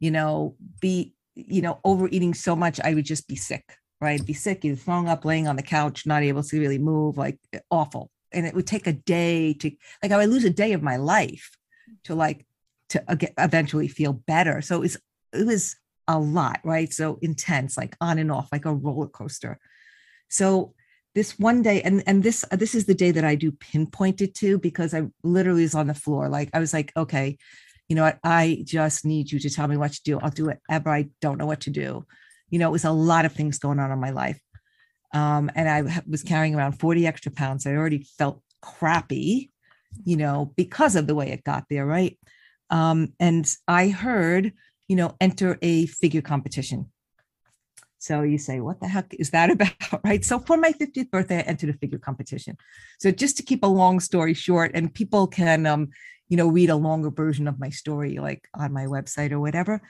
you 0.00 0.10
know 0.10 0.56
be 0.80 1.12
you 1.34 1.60
know 1.60 1.78
overeating 1.84 2.32
so 2.32 2.56
much 2.56 2.80
i 2.80 2.94
would 2.94 3.04
just 3.04 3.28
be 3.28 3.36
sick 3.36 3.76
right? 4.02 4.26
Be 4.26 4.34
sick 4.34 4.64
either 4.64 4.74
throwing 4.74 5.08
up 5.08 5.24
laying 5.24 5.46
on 5.46 5.56
the 5.56 5.62
couch 5.62 6.06
not 6.06 6.24
able 6.24 6.42
to 6.42 6.60
really 6.60 6.78
move 6.78 7.16
like 7.16 7.38
awful. 7.70 8.10
And 8.32 8.44
it 8.44 8.54
would 8.54 8.66
take 8.66 8.86
a 8.86 8.92
day 8.92 9.54
to 9.54 9.70
like 10.02 10.10
i 10.12 10.16
would 10.16 10.28
lose 10.28 10.44
a 10.44 10.50
day 10.50 10.72
of 10.72 10.82
my 10.82 10.96
life 10.96 11.56
to 12.04 12.14
like 12.14 12.44
to 12.90 13.02
uh, 13.08 13.16
eventually 13.38 13.88
feel 13.88 14.12
better. 14.12 14.60
So 14.60 14.76
it 14.76 14.80
was 14.80 14.96
it 15.32 15.46
was 15.46 15.76
a 16.12 16.18
lot 16.18 16.60
right? 16.62 16.92
So 16.92 17.18
intense 17.22 17.76
like 17.76 17.96
on 18.00 18.18
and 18.18 18.30
off 18.30 18.48
like 18.52 18.66
a 18.66 18.74
roller 18.74 19.08
coaster. 19.08 19.58
So 20.28 20.74
this 21.14 21.38
one 21.38 21.62
day 21.62 21.82
and 21.82 22.02
and 22.06 22.22
this 22.22 22.44
this 22.52 22.74
is 22.74 22.86
the 22.86 22.94
day 22.94 23.10
that 23.10 23.24
i 23.24 23.34
do 23.34 23.52
pinpoint 23.52 24.22
it 24.22 24.34
to 24.34 24.58
because 24.58 24.94
i 24.94 25.02
literally 25.22 25.62
was 25.62 25.74
on 25.74 25.88
the 25.88 25.94
floor. 25.94 26.28
Like 26.28 26.50
i 26.52 26.60
was 26.60 26.72
like 26.72 26.92
okay 26.96 27.38
you 27.88 27.96
know 27.96 28.04
what? 28.04 28.18
I 28.24 28.62
just 28.64 29.04
need 29.04 29.30
you 29.30 29.38
to 29.40 29.50
tell 29.50 29.68
me 29.68 29.76
what 29.76 29.92
to 29.92 30.00
do. 30.02 30.18
I'll 30.18 30.30
do 30.30 30.46
whatever 30.46 30.90
i 30.90 31.08
don't 31.20 31.38
know 31.38 31.46
what 31.46 31.62
to 31.62 31.70
do. 31.70 32.06
You 32.50 32.58
know 32.58 32.68
it 32.68 32.72
was 32.78 32.84
a 32.84 32.92
lot 32.92 33.24
of 33.24 33.32
things 33.32 33.58
going 33.58 33.78
on 33.78 33.90
in 33.90 33.98
my 33.98 34.10
life. 34.10 34.40
Um, 35.14 35.50
and 35.54 35.68
i 35.68 36.02
was 36.06 36.22
carrying 36.22 36.54
around 36.54 36.80
40 36.80 37.06
extra 37.06 37.32
pounds. 37.32 37.66
I 37.66 37.72
already 37.72 38.06
felt 38.18 38.42
crappy 38.60 39.50
you 40.04 40.16
know 40.16 40.52
because 40.56 40.96
of 40.96 41.06
the 41.06 41.14
way 41.14 41.30
it 41.32 41.44
got 41.44 41.64
there 41.68 41.86
right? 41.86 42.18
Um, 42.70 43.12
and 43.20 43.44
i 43.68 43.88
heard 43.88 44.52
you 44.88 44.96
know 44.96 45.16
enter 45.20 45.58
a 45.62 45.86
figure 45.86 46.22
competition 46.22 46.90
so 48.02 48.22
you 48.22 48.36
say, 48.36 48.58
what 48.58 48.80
the 48.80 48.88
heck 48.88 49.14
is 49.14 49.30
that 49.30 49.48
about? 49.56 49.70
Right. 50.02 50.24
So 50.24 50.40
for 50.40 50.56
my 50.56 50.72
50th 50.72 51.08
birthday, 51.12 51.38
I 51.38 51.42
entered 51.42 51.70
a 51.70 51.74
figure 51.74 52.00
competition. 52.00 52.56
So 52.98 53.12
just 53.12 53.36
to 53.36 53.44
keep 53.44 53.62
a 53.62 53.68
long 53.68 54.00
story 54.00 54.34
short, 54.34 54.72
and 54.74 54.92
people 54.92 55.28
can, 55.28 55.66
um, 55.66 55.90
you 56.28 56.36
know, 56.36 56.48
read 56.48 56.68
a 56.68 56.74
longer 56.74 57.10
version 57.10 57.46
of 57.46 57.60
my 57.60 57.70
story, 57.70 58.18
like 58.18 58.48
on 58.54 58.72
my 58.72 58.86
website 58.86 59.30
or 59.30 59.38
whatever. 59.38 59.80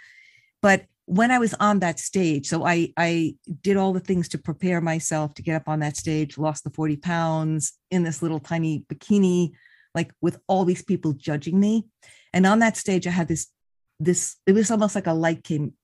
But 0.60 0.84
when 1.06 1.30
I 1.30 1.38
was 1.38 1.54
on 1.54 1.78
that 1.78 1.98
stage, 1.98 2.46
so 2.48 2.66
I 2.66 2.92
I 2.98 3.36
did 3.62 3.78
all 3.78 3.94
the 3.94 4.00
things 4.00 4.28
to 4.30 4.38
prepare 4.38 4.82
myself 4.82 5.32
to 5.34 5.42
get 5.42 5.56
up 5.56 5.66
on 5.66 5.80
that 5.80 5.96
stage, 5.96 6.36
lost 6.36 6.64
the 6.64 6.70
40 6.70 6.98
pounds 6.98 7.72
in 7.90 8.02
this 8.02 8.20
little 8.20 8.40
tiny 8.40 8.84
bikini, 8.92 9.52
like 9.94 10.12
with 10.20 10.38
all 10.48 10.66
these 10.66 10.82
people 10.82 11.14
judging 11.14 11.58
me. 11.58 11.86
And 12.34 12.44
on 12.44 12.58
that 12.58 12.76
stage, 12.76 13.06
I 13.06 13.10
had 13.10 13.28
this, 13.28 13.48
this, 14.04 14.36
it 14.46 14.52
was 14.52 14.70
almost 14.70 14.94
like 14.94 15.06
a 15.06 15.12
light 15.12 15.44
came 15.44 15.74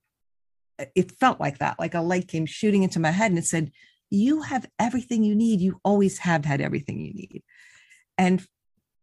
it 0.94 1.10
felt 1.18 1.40
like 1.40 1.58
that 1.58 1.76
like 1.80 1.94
a 1.94 2.00
light 2.00 2.28
came 2.28 2.46
shooting 2.46 2.84
into 2.84 3.00
my 3.00 3.10
head 3.10 3.32
and 3.32 3.38
it 3.38 3.44
said 3.44 3.72
you 4.10 4.42
have 4.42 4.66
everything 4.78 5.22
you 5.22 5.34
need. 5.34 5.60
You 5.60 5.80
always 5.84 6.18
have 6.18 6.44
had 6.44 6.60
everything 6.60 6.98
you 6.98 7.12
need. 7.12 7.42
And 8.16 8.44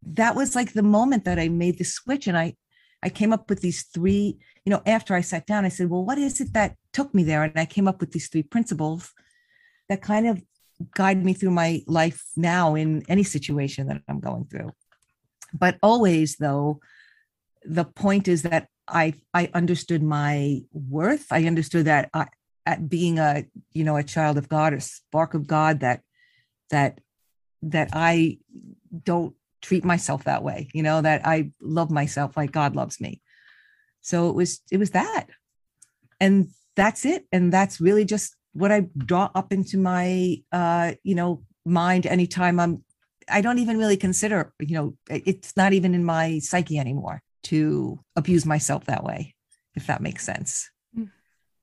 that 0.01 0.35
was 0.35 0.55
like 0.55 0.73
the 0.73 0.83
moment 0.83 1.25
that 1.25 1.39
i 1.39 1.47
made 1.49 1.79
the 1.79 1.83
switch 1.83 2.27
and 2.27 2.37
i 2.37 2.53
i 3.01 3.09
came 3.09 3.33
up 3.33 3.49
with 3.49 3.61
these 3.61 3.83
three 3.83 4.37
you 4.63 4.69
know 4.69 4.83
after 4.85 5.15
i 5.15 5.21
sat 5.21 5.47
down 5.47 5.65
i 5.65 5.69
said 5.69 5.89
well 5.89 6.05
what 6.05 6.19
is 6.19 6.39
it 6.39 6.53
that 6.53 6.75
took 6.93 7.11
me 7.11 7.23
there? 7.23 7.41
And 7.41 7.57
i 7.57 7.65
came 7.65 7.87
up 7.87 7.99
with 7.99 8.11
these 8.11 8.27
three 8.27 8.43
principles 8.43 9.11
that 9.89 10.03
kind 10.03 10.27
of 10.27 10.43
guide 10.93 11.25
me 11.25 11.33
through 11.33 11.51
my 11.51 11.81
life 11.87 12.23
now 12.37 12.75
in 12.75 13.03
any 13.09 13.23
situation 13.23 13.87
that 13.87 14.01
i'm 14.07 14.19
going 14.19 14.45
through. 14.45 14.71
But 15.53 15.79
always 15.81 16.35
though 16.35 16.79
the 17.63 17.85
point 17.85 18.27
is 18.27 18.43
that 18.43 18.67
I 18.87 19.13
I 19.33 19.49
understood 19.53 20.03
my 20.03 20.61
worth. 20.71 21.27
I 21.31 21.45
understood 21.45 21.85
that 21.85 22.09
I, 22.13 22.27
at 22.65 22.89
being 22.89 23.19
a 23.19 23.45
you 23.73 23.83
know 23.83 23.97
a 23.97 24.03
child 24.03 24.37
of 24.37 24.49
God, 24.49 24.73
a 24.73 24.81
spark 24.81 25.33
of 25.33 25.47
God, 25.47 25.79
that 25.81 26.01
that 26.69 26.99
that 27.63 27.89
I 27.93 28.39
don't 29.03 29.35
treat 29.61 29.83
myself 29.83 30.25
that 30.25 30.43
way. 30.43 30.69
You 30.73 30.83
know 30.83 31.01
that 31.01 31.25
I 31.25 31.51
love 31.61 31.91
myself 31.91 32.37
like 32.37 32.51
God 32.51 32.75
loves 32.75 33.01
me. 33.01 33.21
So 34.01 34.29
it 34.29 34.35
was 34.35 34.61
it 34.71 34.77
was 34.77 34.91
that, 34.91 35.27
and 36.19 36.49
that's 36.75 37.05
it. 37.05 37.25
And 37.31 37.51
that's 37.51 37.81
really 37.81 38.05
just 38.05 38.35
what 38.53 38.71
I 38.71 38.87
draw 38.97 39.29
up 39.33 39.51
into 39.51 39.77
my 39.77 40.37
uh 40.51 40.93
you 41.03 41.15
know 41.15 41.43
mind 41.65 42.05
anytime 42.05 42.59
I'm. 42.59 42.83
I 43.27 43.41
don't 43.41 43.57
even 43.57 43.79
really 43.79 43.97
consider 43.97 44.53
you 44.59 44.75
know 44.75 44.95
it's 45.09 45.57
not 45.57 45.73
even 45.73 45.95
in 45.95 46.03
my 46.03 46.37
psyche 46.37 46.77
anymore 46.77 47.23
to 47.45 47.99
abuse 48.15 48.45
myself 48.45 48.85
that 48.85 49.03
way, 49.03 49.35
if 49.75 49.87
that 49.87 50.01
makes 50.01 50.25
sense. 50.25 50.69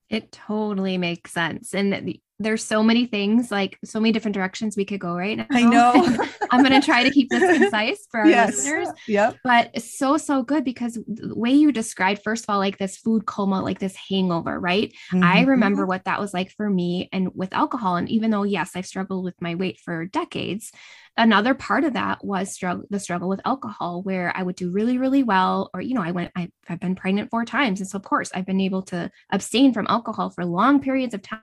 It 0.08 0.30
totally 0.30 0.98
makes 0.98 1.32
sense. 1.32 1.74
And 1.74 2.18
there's 2.42 2.64
so 2.64 2.82
many 2.82 3.06
things, 3.06 3.50
like 3.50 3.78
so 3.84 4.00
many 4.00 4.12
different 4.12 4.34
directions 4.34 4.76
we 4.76 4.84
could 4.84 5.00
go 5.00 5.14
right 5.14 5.38
now. 5.38 5.46
I 5.50 5.62
know. 5.62 5.92
I'm 6.50 6.62
going 6.62 6.78
to 6.78 6.84
try 6.84 7.02
to 7.02 7.10
keep 7.10 7.30
this 7.30 7.58
concise 7.58 8.06
for 8.10 8.20
our 8.20 8.26
listeners. 8.26 8.88
Yep. 9.08 9.36
But 9.42 9.80
so, 9.80 10.16
so 10.16 10.42
good 10.42 10.64
because 10.64 10.94
the 11.06 11.34
way 11.34 11.50
you 11.52 11.72
described, 11.72 12.22
first 12.22 12.44
of 12.44 12.50
all, 12.50 12.58
like 12.58 12.78
this 12.78 12.96
food 12.96 13.26
coma, 13.26 13.62
like 13.62 13.78
this 13.78 13.96
hangover, 13.96 14.58
right? 14.60 14.92
I 15.12 15.42
Mhm. 15.44 15.46
remember 15.46 15.86
what 15.86 16.04
that 16.04 16.20
was 16.20 16.34
like 16.34 16.50
for 16.50 16.68
me 16.68 17.08
and 17.12 17.30
with 17.34 17.52
alcohol. 17.54 17.96
And 17.96 18.08
even 18.10 18.30
though, 18.30 18.42
yes, 18.42 18.72
I've 18.74 18.86
struggled 18.86 19.24
with 19.24 19.40
my 19.40 19.54
weight 19.54 19.80
for 19.80 20.04
decades, 20.06 20.72
another 21.16 21.54
part 21.54 21.84
of 21.84 21.92
that 21.92 22.24
was 22.24 22.52
struggle 22.52 22.84
the 22.88 22.98
struggle 22.98 23.28
with 23.28 23.40
alcohol 23.44 24.02
where 24.02 24.32
I 24.34 24.42
would 24.42 24.56
do 24.56 24.70
really, 24.70 24.98
really 24.98 25.22
well. 25.22 25.70
Or, 25.74 25.80
you 25.80 25.94
know, 25.94 26.02
I 26.02 26.10
went, 26.10 26.32
I, 26.36 26.50
I've 26.68 26.80
been 26.80 26.94
pregnant 26.94 27.30
four 27.30 27.44
times. 27.44 27.80
And 27.80 27.88
so 27.88 27.96
of 27.96 28.02
course 28.04 28.30
I've 28.34 28.46
been 28.46 28.60
able 28.60 28.82
to 28.84 29.10
abstain 29.30 29.72
from 29.72 29.86
alcohol 29.88 30.30
for 30.30 30.44
long 30.44 30.80
periods 30.80 31.14
of 31.14 31.22
time. 31.22 31.40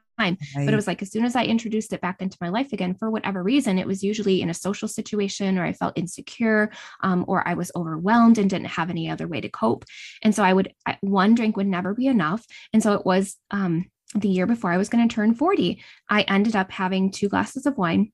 But 0.65 0.73
it 0.73 0.75
was 0.75 0.88
like 0.88 1.01
as 1.01 1.11
soon 1.11 1.25
as 1.25 1.35
I 1.35 1.43
introduced 1.43 1.93
it 1.93 2.01
back 2.01 2.21
into 2.21 2.38
my 2.41 2.49
life 2.49 2.73
again, 2.73 2.93
for 2.93 3.09
whatever 3.09 3.41
reason, 3.41 3.79
it 3.79 3.88
was 3.88 4.03
usually 4.03 4.41
in 4.41 4.49
a 4.49 4.53
social 4.53 4.88
situation 4.88 5.57
or 5.57 5.65
I 5.65 5.73
felt 5.73 5.97
insecure 5.97 6.71
um, 7.01 7.25
or 7.27 7.47
I 7.47 7.53
was 7.53 7.71
overwhelmed 7.75 8.38
and 8.38 8.49
didn't 8.49 8.67
have 8.67 8.89
any 8.89 9.09
other 9.09 9.27
way 9.27 9.41
to 9.41 9.49
cope. 9.49 9.85
And 10.21 10.35
so 10.35 10.43
I 10.43 10.53
would, 10.53 10.73
one 11.01 11.35
drink 11.35 11.57
would 11.57 11.67
never 11.67 11.93
be 11.93 12.07
enough. 12.07 12.45
And 12.73 12.83
so 12.83 12.93
it 12.93 13.05
was 13.05 13.38
um, 13.51 13.89
the 14.15 14.29
year 14.29 14.45
before 14.45 14.71
I 14.71 14.77
was 14.77 14.89
going 14.89 15.07
to 15.07 15.13
turn 15.13 15.35
40, 15.35 15.81
I 16.09 16.21
ended 16.23 16.55
up 16.55 16.71
having 16.71 17.11
two 17.11 17.29
glasses 17.29 17.65
of 17.65 17.77
wine 17.77 18.11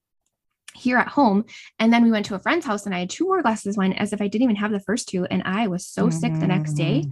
here 0.75 0.97
at 0.97 1.07
home. 1.07 1.45
And 1.79 1.91
then 1.91 2.03
we 2.03 2.11
went 2.11 2.25
to 2.27 2.35
a 2.35 2.39
friend's 2.39 2.65
house 2.65 2.85
and 2.85 2.93
I 2.93 2.99
had 2.99 3.09
two 3.09 3.25
more 3.25 3.41
glasses 3.41 3.75
of 3.75 3.77
wine 3.77 3.93
as 3.93 4.11
if 4.13 4.21
I 4.21 4.27
didn't 4.27 4.43
even 4.43 4.57
have 4.57 4.71
the 4.71 4.79
first 4.81 5.07
two. 5.07 5.25
And 5.25 5.41
I 5.43 5.67
was 5.67 5.87
so 5.87 6.09
sick 6.09 6.33
the 6.33 6.47
next 6.47 6.73
day. 6.73 7.05
Mhm. 7.05 7.11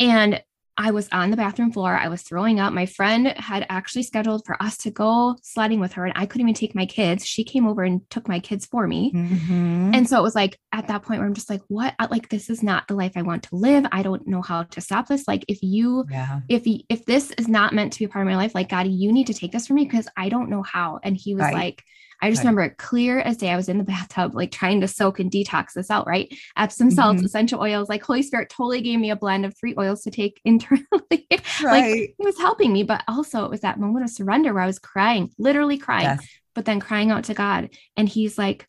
And 0.00 0.42
I 0.76 0.90
was 0.90 1.08
on 1.12 1.30
the 1.30 1.36
bathroom 1.36 1.70
floor. 1.70 1.96
I 1.96 2.08
was 2.08 2.22
throwing 2.22 2.58
up. 2.58 2.72
My 2.72 2.86
friend 2.86 3.28
had 3.36 3.64
actually 3.68 4.02
scheduled 4.02 4.44
for 4.44 4.60
us 4.60 4.76
to 4.78 4.90
go 4.90 5.36
sledding 5.42 5.78
with 5.78 5.92
her, 5.92 6.04
and 6.04 6.12
I 6.16 6.26
couldn't 6.26 6.48
even 6.48 6.54
take 6.54 6.74
my 6.74 6.84
kids. 6.86 7.24
She 7.24 7.44
came 7.44 7.66
over 7.66 7.84
and 7.84 8.00
took 8.10 8.26
my 8.28 8.40
kids 8.40 8.66
for 8.66 8.86
me. 8.86 9.12
Mhm. 9.12 9.94
And 9.94 10.08
so 10.08 10.18
it 10.18 10.22
was 10.22 10.34
like 10.34 10.58
at 10.72 10.88
that 10.88 11.02
point 11.02 11.20
where 11.20 11.28
I'm 11.28 11.34
just 11.34 11.48
like, 11.50 11.62
what? 11.68 11.94
Like, 12.10 12.28
this 12.28 12.50
is 12.50 12.62
not 12.62 12.88
the 12.88 12.94
life 12.94 13.12
I 13.14 13.22
want 13.22 13.44
to 13.44 13.56
live. 13.56 13.86
I 13.92 14.02
don't 14.02 14.26
know 14.26 14.42
how 14.42 14.64
to 14.64 14.80
stop 14.80 15.06
this. 15.06 15.28
Like, 15.28 15.44
if 15.46 15.62
you, 15.62 16.06
yeah. 16.10 16.40
if 16.48 16.62
if 16.88 17.04
this 17.04 17.30
is 17.38 17.46
not 17.46 17.72
meant 17.72 17.92
to 17.92 18.00
be 18.00 18.04
a 18.06 18.08
part 18.08 18.26
of 18.26 18.30
my 18.30 18.36
life, 18.36 18.54
like, 18.54 18.68
God, 18.68 18.88
you 18.88 19.12
need 19.12 19.28
to 19.28 19.34
take 19.34 19.52
this 19.52 19.68
from 19.68 19.76
me 19.76 19.84
because 19.84 20.08
I 20.16 20.28
don't 20.28 20.50
know 20.50 20.62
how. 20.62 20.98
And 21.04 21.16
he 21.16 21.34
was 21.34 21.42
Right. 21.44 21.54
like, 21.54 21.84
I 22.24 22.30
just 22.30 22.38
Right. 22.40 22.44
remember 22.44 22.62
it 22.62 22.78
clear 22.78 23.18
as 23.20 23.36
day. 23.36 23.50
I 23.50 23.56
was 23.56 23.68
in 23.68 23.78
the 23.78 23.84
bathtub, 23.84 24.34
like 24.34 24.50
trying 24.50 24.80
to 24.80 24.88
soak 24.88 25.20
and 25.20 25.30
detox 25.30 25.72
this 25.74 25.90
out, 25.90 26.06
right? 26.06 26.32
Epsom 26.56 26.90
salts, 26.90 27.20
Mhm. 27.22 27.24
essential 27.26 27.60
oils. 27.60 27.88
Like, 27.88 28.02
Holy 28.02 28.22
Spirit 28.22 28.48
totally 28.48 28.80
gave 28.80 28.98
me 28.98 29.10
a 29.10 29.16
blend 29.16 29.44
of 29.44 29.56
three 29.56 29.74
oils 29.78 30.02
to 30.02 30.10
take 30.10 30.40
internally. 30.44 30.86
Right. 31.10 31.30
Like 31.62 32.14
It 32.18 32.24
was 32.24 32.38
helping 32.38 32.72
me, 32.72 32.82
but 32.82 33.02
also 33.08 33.44
it 33.44 33.50
was 33.50 33.60
that 33.60 33.78
moment 33.78 34.04
of 34.04 34.10
surrender 34.10 34.52
where 34.54 34.62
I 34.62 34.66
was 34.66 34.78
crying, 34.78 35.30
literally 35.38 35.78
crying, 35.78 36.04
Yes. 36.04 36.26
but 36.54 36.64
then 36.64 36.80
crying 36.80 37.10
out 37.10 37.24
to 37.24 37.34
God. 37.34 37.70
And 37.96 38.08
he's 38.08 38.38
like, 38.38 38.66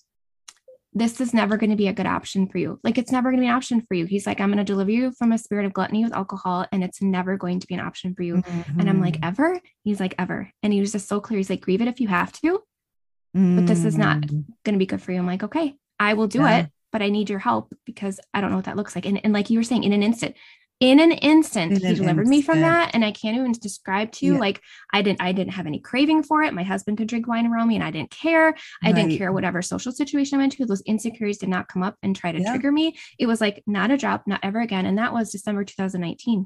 this 0.97 1.19
is 1.19 1.33
never 1.33 1.57
going 1.57 1.71
to 1.71 1.75
be 1.75 1.89
a 1.89 1.93
good 1.93 2.05
option 2.05 2.47
for 2.47 2.57
you. 2.57 2.79
Like, 2.81 2.97
it's 2.97 3.11
never 3.11 3.29
going 3.29 3.39
to 3.39 3.43
be 3.43 3.47
an 3.49 3.53
option 3.55 3.81
for 3.81 3.95
you. 3.95 4.05
He's 4.05 4.25
like, 4.25 4.39
I'm 4.39 4.47
going 4.47 4.59
to 4.59 4.63
deliver 4.63 4.91
you 4.91 5.11
from 5.11 5.33
a 5.33 5.37
spirit 5.37 5.65
of 5.65 5.73
gluttony 5.73 6.05
with 6.05 6.13
alcohol, 6.13 6.65
and 6.71 6.85
it's 6.85 7.01
never 7.01 7.35
going 7.35 7.59
to 7.59 7.67
be 7.67 7.73
an 7.73 7.81
option 7.81 8.15
for 8.15 8.23
you. 8.23 8.41
And 8.79 8.89
I'm 8.89 9.01
like, 9.01 9.17
Mhm. 9.19 9.27
ever? 9.27 9.59
He's 9.83 9.99
like, 9.99 10.15
ever. 10.17 10.49
And 10.63 10.71
he 10.71 10.79
was 10.79 10.93
just 10.93 11.09
so 11.09 11.19
clear. 11.19 11.37
He's 11.37 11.49
like, 11.49 11.59
grieve 11.59 11.81
it 11.81 11.89
if 11.89 11.99
you 11.99 12.07
have 12.07 12.31
to, 12.41 12.61
but 13.35 13.67
this 13.67 13.83
is 13.83 13.97
not 13.97 14.21
Mhm. 14.21 14.45
going 14.63 14.73
to 14.73 14.79
be 14.79 14.85
good 14.85 15.01
for 15.01 15.11
you. 15.11 15.19
I'm 15.19 15.27
like, 15.27 15.43
okay, 15.43 15.75
I 15.99 16.13
will 16.13 16.27
do 16.27 16.39
Yeah. 16.39 16.59
it, 16.59 16.69
but 16.93 17.01
I 17.01 17.09
need 17.09 17.29
your 17.29 17.39
help 17.39 17.73
because 17.85 18.19
I 18.33 18.39
don't 18.39 18.49
know 18.49 18.55
what 18.55 18.65
that 18.65 18.77
looks 18.77 18.95
like. 18.95 19.05
And, 19.05 19.19
and 19.25 19.33
like 19.33 19.49
you 19.49 19.59
were 19.59 19.63
saying, 19.63 19.83
in 19.83 19.91
an 19.91 20.01
instant, 20.03 20.35
in 20.79 20.99
an 21.01 21.11
instant, 21.11 21.73
In 21.73 21.79
he 21.81 21.87
an 21.87 21.95
delivered 21.95 22.27
me 22.27 22.41
from 22.41 22.61
that. 22.61 22.91
And 22.93 23.03
I 23.03 23.11
can't 23.11 23.35
even 23.37 23.51
describe 23.51 24.11
to 24.13 24.25
you, 24.25 24.33
Yeah. 24.33 24.39
like 24.39 24.61
I 24.93 25.01
didn't, 25.01 25.21
I 25.21 25.33
didn't 25.33 25.53
have 25.53 25.67
any 25.67 25.79
craving 25.79 26.23
for 26.23 26.43
it. 26.43 26.53
My 26.53 26.63
husband 26.63 26.97
could 26.97 27.07
drink 27.09 27.27
wine 27.27 27.45
around 27.45 27.67
me 27.67 27.75
and 27.75 27.83
I 27.83 27.91
didn't 27.91 28.11
care. 28.11 28.55
I 28.83 28.91
didn't 28.93 29.17
care 29.17 29.33
whatever 29.33 29.61
social 29.61 29.91
situation 29.91 30.37
I 30.39 30.43
went 30.43 30.53
to. 30.53 30.65
Those 30.65 30.81
insecurities 30.81 31.39
did 31.39 31.49
not 31.49 31.67
come 31.67 31.83
up 31.83 31.95
and 32.03 32.15
try 32.15 32.31
to 32.31 32.39
Yeah. 32.41 32.51
trigger 32.51 32.71
me. 32.71 32.97
It 33.19 33.25
was 33.25 33.41
like 33.41 33.63
not 33.67 33.91
a 33.91 33.97
drop, 33.97 34.27
not 34.27 34.39
ever 34.43 34.61
again. 34.61 34.85
And 34.85 34.97
that 34.97 35.13
was 35.13 35.31
December 35.31 35.63
2019. 35.65 36.45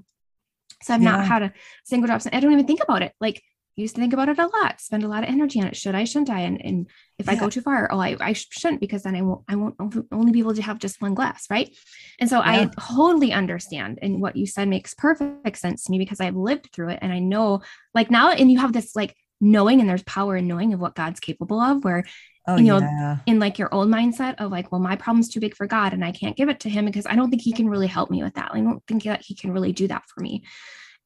So 0.83 0.93
I've 0.93 1.01
not 1.01 1.25
had 1.25 1.43
a 1.43 1.53
single 1.83 2.07
drop. 2.07 2.21
I 2.31 2.39
don't 2.39 2.51
even 2.53 2.65
think 2.67 2.81
about 2.83 3.01
it. 3.03 3.13
Like 3.19 3.41
used 3.79 3.95
to 3.95 4.01
think 4.01 4.13
about 4.13 4.29
it 4.29 4.39
a 4.39 4.47
lot, 4.47 4.79
spend 4.79 5.03
a 5.03 5.07
lot 5.07 5.23
of 5.23 5.29
energy 5.29 5.59
on 5.59 5.67
it. 5.67 5.75
Should 5.75 5.95
I, 5.95 6.03
shouldn't 6.03 6.29
I? 6.29 6.41
And, 6.41 6.63
and 6.63 6.89
if 7.17 7.27
I 7.27 7.35
go 7.35 7.49
too 7.49 7.61
far, 7.61 7.91
oh, 7.91 7.99
I, 7.99 8.15
I 8.19 8.33
shouldn't 8.33 8.81
because 8.81 9.03
then 9.03 9.15
I 9.15 9.21
won't, 9.21 9.41
I 9.47 9.55
won't 9.55 9.75
only 10.11 10.31
be 10.31 10.39
able 10.39 10.53
to 10.53 10.61
have 10.61 10.79
just 10.79 11.01
one 11.01 11.13
glass. 11.13 11.47
Right. 11.49 11.75
And 12.19 12.29
so 12.29 12.39
I 12.39 12.69
totally 12.79 13.33
understand. 13.33 13.99
And 14.01 14.21
what 14.21 14.35
you 14.35 14.45
said 14.45 14.67
makes 14.67 14.93
perfect 14.93 15.57
sense 15.57 15.83
to 15.83 15.91
me 15.91 15.99
because 15.99 16.19
I've 16.19 16.35
lived 16.35 16.69
through 16.73 16.89
it 16.89 16.99
and 17.01 17.11
I 17.11 17.19
know 17.19 17.61
like 17.93 18.11
now, 18.11 18.31
and 18.31 18.51
you 18.51 18.59
have 18.59 18.73
this 18.73 18.95
like 18.95 19.15
knowing 19.41 19.79
and 19.79 19.89
there's 19.89 20.03
power 20.03 20.35
in 20.35 20.47
knowing 20.47 20.73
of 20.73 20.79
what 20.79 20.95
God's 20.95 21.19
capable 21.19 21.59
of 21.59 21.83
where 21.83 22.03
Oh, 22.49 22.57
you 22.57 22.65
know, 22.65 22.79
yeah. 22.79 23.17
in 23.27 23.37
like 23.37 23.59
your 23.59 23.71
old 23.71 23.89
mindset 23.89 24.35
of 24.39 24.49
like, 24.49 24.71
well, 24.71 24.81
my 24.81 24.95
problem's 24.95 25.29
too 25.29 25.39
big 25.39 25.55
for 25.55 25.67
God 25.67 25.93
and 25.93 26.03
I 26.03 26.11
can't 26.11 26.35
give 26.35 26.49
it 26.49 26.61
to 26.61 26.69
him 26.69 26.85
because 26.85 27.05
I 27.05 27.15
don't 27.15 27.29
think 27.29 27.43
he 27.43 27.53
can 27.53 27.69
really 27.69 27.85
help 27.85 28.09
me 28.09 28.23
with 28.23 28.33
that. 28.35 28.51
I 28.53 28.59
don't 28.59 28.81
think 28.87 29.03
that 29.03 29.21
he 29.21 29.35
can 29.35 29.51
really 29.51 29.71
do 29.71 29.87
that 29.87 30.03
for 30.07 30.21
me. 30.21 30.43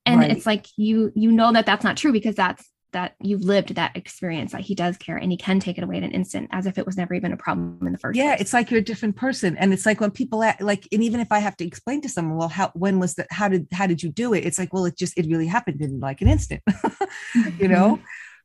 And 0.06 0.20
Right. 0.20 0.32
it's 0.32 0.46
like 0.46 0.68
you 0.78 1.12
you 1.16 1.32
know 1.32 1.52
that 1.54 1.66
that's 1.66 1.84
not 1.84 1.98
true 1.98 2.12
because 2.12 2.36
that's 2.36 2.70
that 2.92 3.16
you've 3.22 3.42
lived 3.42 3.76
that 3.76 3.96
experience 3.98 4.52
that 4.52 4.62
he 4.62 4.76
does 4.76 4.98
care 4.98 5.18
and 5.18 5.32
he 5.32 5.38
can 5.38 5.60
take 5.60 5.78
it 5.78 5.84
away 5.84 5.98
in 5.98 6.04
an 6.04 6.12
instant 6.12 6.48
as 6.52 6.66
if 6.68 6.78
it 6.78 6.86
was 6.86 6.96
never 6.96 7.14
even 7.16 7.34
a 7.34 7.38
problem 7.38 7.80
in 7.86 7.92
the 7.92 7.98
first 7.98 8.16
yeah 8.18 8.32
place. 8.36 8.42
it's 8.42 8.54
like 8.54 8.70
you're 8.70 8.80
a 8.80 8.84
different 8.84 9.16
person 9.16 9.58
and 9.58 9.74
it's 9.74 9.86
like 9.86 10.00
when 10.00 10.12
people 10.12 10.44
act, 10.44 10.62
like 10.62 10.88
and 10.92 11.04
even 11.04 11.20
if 11.20 11.32
i 11.32 11.40
have 11.40 11.58
to 11.58 11.66
explain 11.66 12.02
to 12.02 12.08
someone 12.08 12.38
well 12.38 12.48
how 12.50 12.70
when 12.76 13.00
was 13.00 13.16
that 13.16 13.26
how 13.32 13.48
did 13.48 13.68
how 13.74 13.88
did 13.88 14.04
you 14.04 14.10
do 14.12 14.34
it 14.34 14.46
it's 14.46 14.60
like 14.60 14.72
well 14.74 14.86
it 14.86 14.96
just 14.96 15.18
it 15.18 15.26
really 15.26 15.48
happened 15.48 15.82
in 15.82 16.00
like 16.00 16.22
an 16.22 16.28
instant 16.28 16.62
you 17.60 17.68
know 17.68 17.96
mm-hmm. 17.96 18.04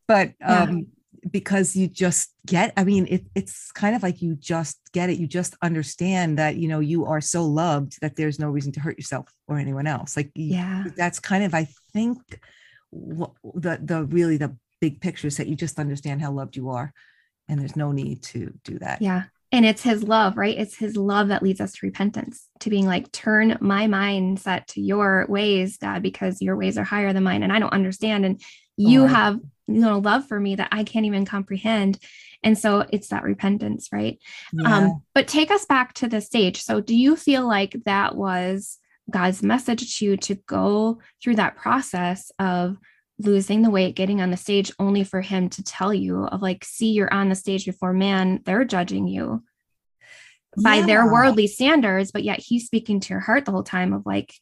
but 0.08 0.32
Yeah. 0.40 0.62
Um, 0.62 0.86
because 1.30 1.74
you 1.76 1.86
just 1.88 2.30
get 2.46 2.72
i 2.76 2.84
mean 2.84 3.06
it, 3.08 3.24
it's 3.34 3.70
kind 3.72 3.94
of 3.96 4.02
like 4.02 4.22
you 4.22 4.34
just 4.36 4.78
get 4.92 5.10
it 5.10 5.18
you 5.18 5.26
just 5.26 5.56
understand 5.62 6.38
that 6.38 6.56
you 6.56 6.68
know 6.68 6.80
you 6.80 7.04
are 7.06 7.20
so 7.20 7.44
loved 7.44 8.00
that 8.00 8.16
there's 8.16 8.38
no 8.38 8.48
reason 8.48 8.72
to 8.72 8.80
hurt 8.80 8.96
yourself 8.98 9.32
or 9.46 9.58
anyone 9.58 9.86
else 9.86 10.16
like 10.16 10.30
Yeah. 10.34 10.84
that's 10.96 11.18
kind 11.18 11.44
of 11.44 11.54
i 11.54 11.66
think 11.92 12.18
what 12.90 13.32
the 13.54 13.78
the 13.82 14.04
really 14.04 14.36
the 14.36 14.56
big 14.80 15.00
picture 15.00 15.26
is 15.28 15.36
that 15.36 15.48
you 15.48 15.56
just 15.56 15.78
understand 15.78 16.22
how 16.22 16.30
loved 16.32 16.56
you 16.56 16.70
are 16.70 16.92
and 17.48 17.60
there's 17.60 17.76
no 17.76 17.92
need 17.92 18.22
to 18.22 18.52
do 18.64 18.78
that 18.78 19.00
Yeah. 19.02 19.24
And 19.50 19.64
it's 19.64 19.82
his 19.82 20.02
love, 20.02 20.36
right? 20.36 20.58
It's 20.58 20.76
his 20.76 20.94
love 20.94 21.28
that 21.28 21.42
leads 21.42 21.58
us 21.58 21.72
to 21.72 21.86
repentance, 21.86 22.48
to 22.60 22.68
being 22.68 22.84
like, 22.84 23.10
turn 23.12 23.56
my 23.62 23.86
mindset 23.86 24.66
to 24.66 24.80
your 24.82 25.24
ways, 25.26 25.78
God, 25.78 26.02
because 26.02 26.42
your 26.42 26.54
ways 26.54 26.76
are 26.76 26.84
higher 26.84 27.14
than 27.14 27.22
mine. 27.22 27.42
And 27.42 27.50
I 27.50 27.58
don't 27.58 27.72
understand. 27.72 28.26
And 28.26 28.42
you 28.76 29.04
Right. 29.06 29.10
have, 29.16 29.40
you 29.68 29.80
know, 29.80 29.98
love 29.98 30.26
for 30.26 30.40
me 30.40 30.56
that 30.56 30.68
I 30.72 30.84
can't 30.84 31.06
even 31.06 31.24
comprehend. 31.24 31.98
And 32.42 32.56
so 32.56 32.86
it's 32.90 33.08
that 33.08 33.24
repentance, 33.24 33.88
right? 33.92 34.18
yeah. 34.52 34.76
Um, 34.76 35.02
but 35.14 35.28
take 35.28 35.50
us 35.50 35.64
back 35.64 35.92
to 35.94 36.08
the 36.08 36.20
stage. 36.20 36.62
So 36.62 36.80
do 36.80 36.96
you 36.96 37.16
feel 37.16 37.46
like 37.46 37.76
that 37.84 38.16
was 38.16 38.78
God's 39.10 39.42
message 39.42 39.98
to 39.98 40.04
you 40.04 40.16
to 40.18 40.34
go 40.34 41.00
through 41.22 41.36
that 41.36 41.56
process 41.56 42.30
of 42.38 42.76
losing 43.18 43.62
the 43.62 43.70
weight, 43.70 43.96
getting 43.96 44.20
on 44.20 44.30
the 44.30 44.36
stage 44.36 44.70
only 44.78 45.02
for 45.04 45.20
him 45.20 45.48
to 45.50 45.62
tell 45.62 45.92
you 45.92 46.24
of 46.24 46.40
like, 46.40 46.64
see, 46.64 46.92
you're 46.92 47.12
on 47.12 47.28
the 47.28 47.34
stage 47.34 47.66
before 47.66 47.92
man, 47.92 48.40
they're 48.44 48.64
judging 48.64 49.08
you 49.08 49.42
by 50.56 50.82
their 50.82 51.10
worldly 51.12 51.46
standards, 51.46 52.10
but 52.10 52.24
yet 52.24 52.40
he's 52.40 52.66
speaking 52.66 53.00
to 53.00 53.14
your 53.14 53.20
heart 53.20 53.44
the 53.44 53.52
whole 53.52 53.62
time 53.62 53.92
of 53.92 54.06
like, 54.06 54.32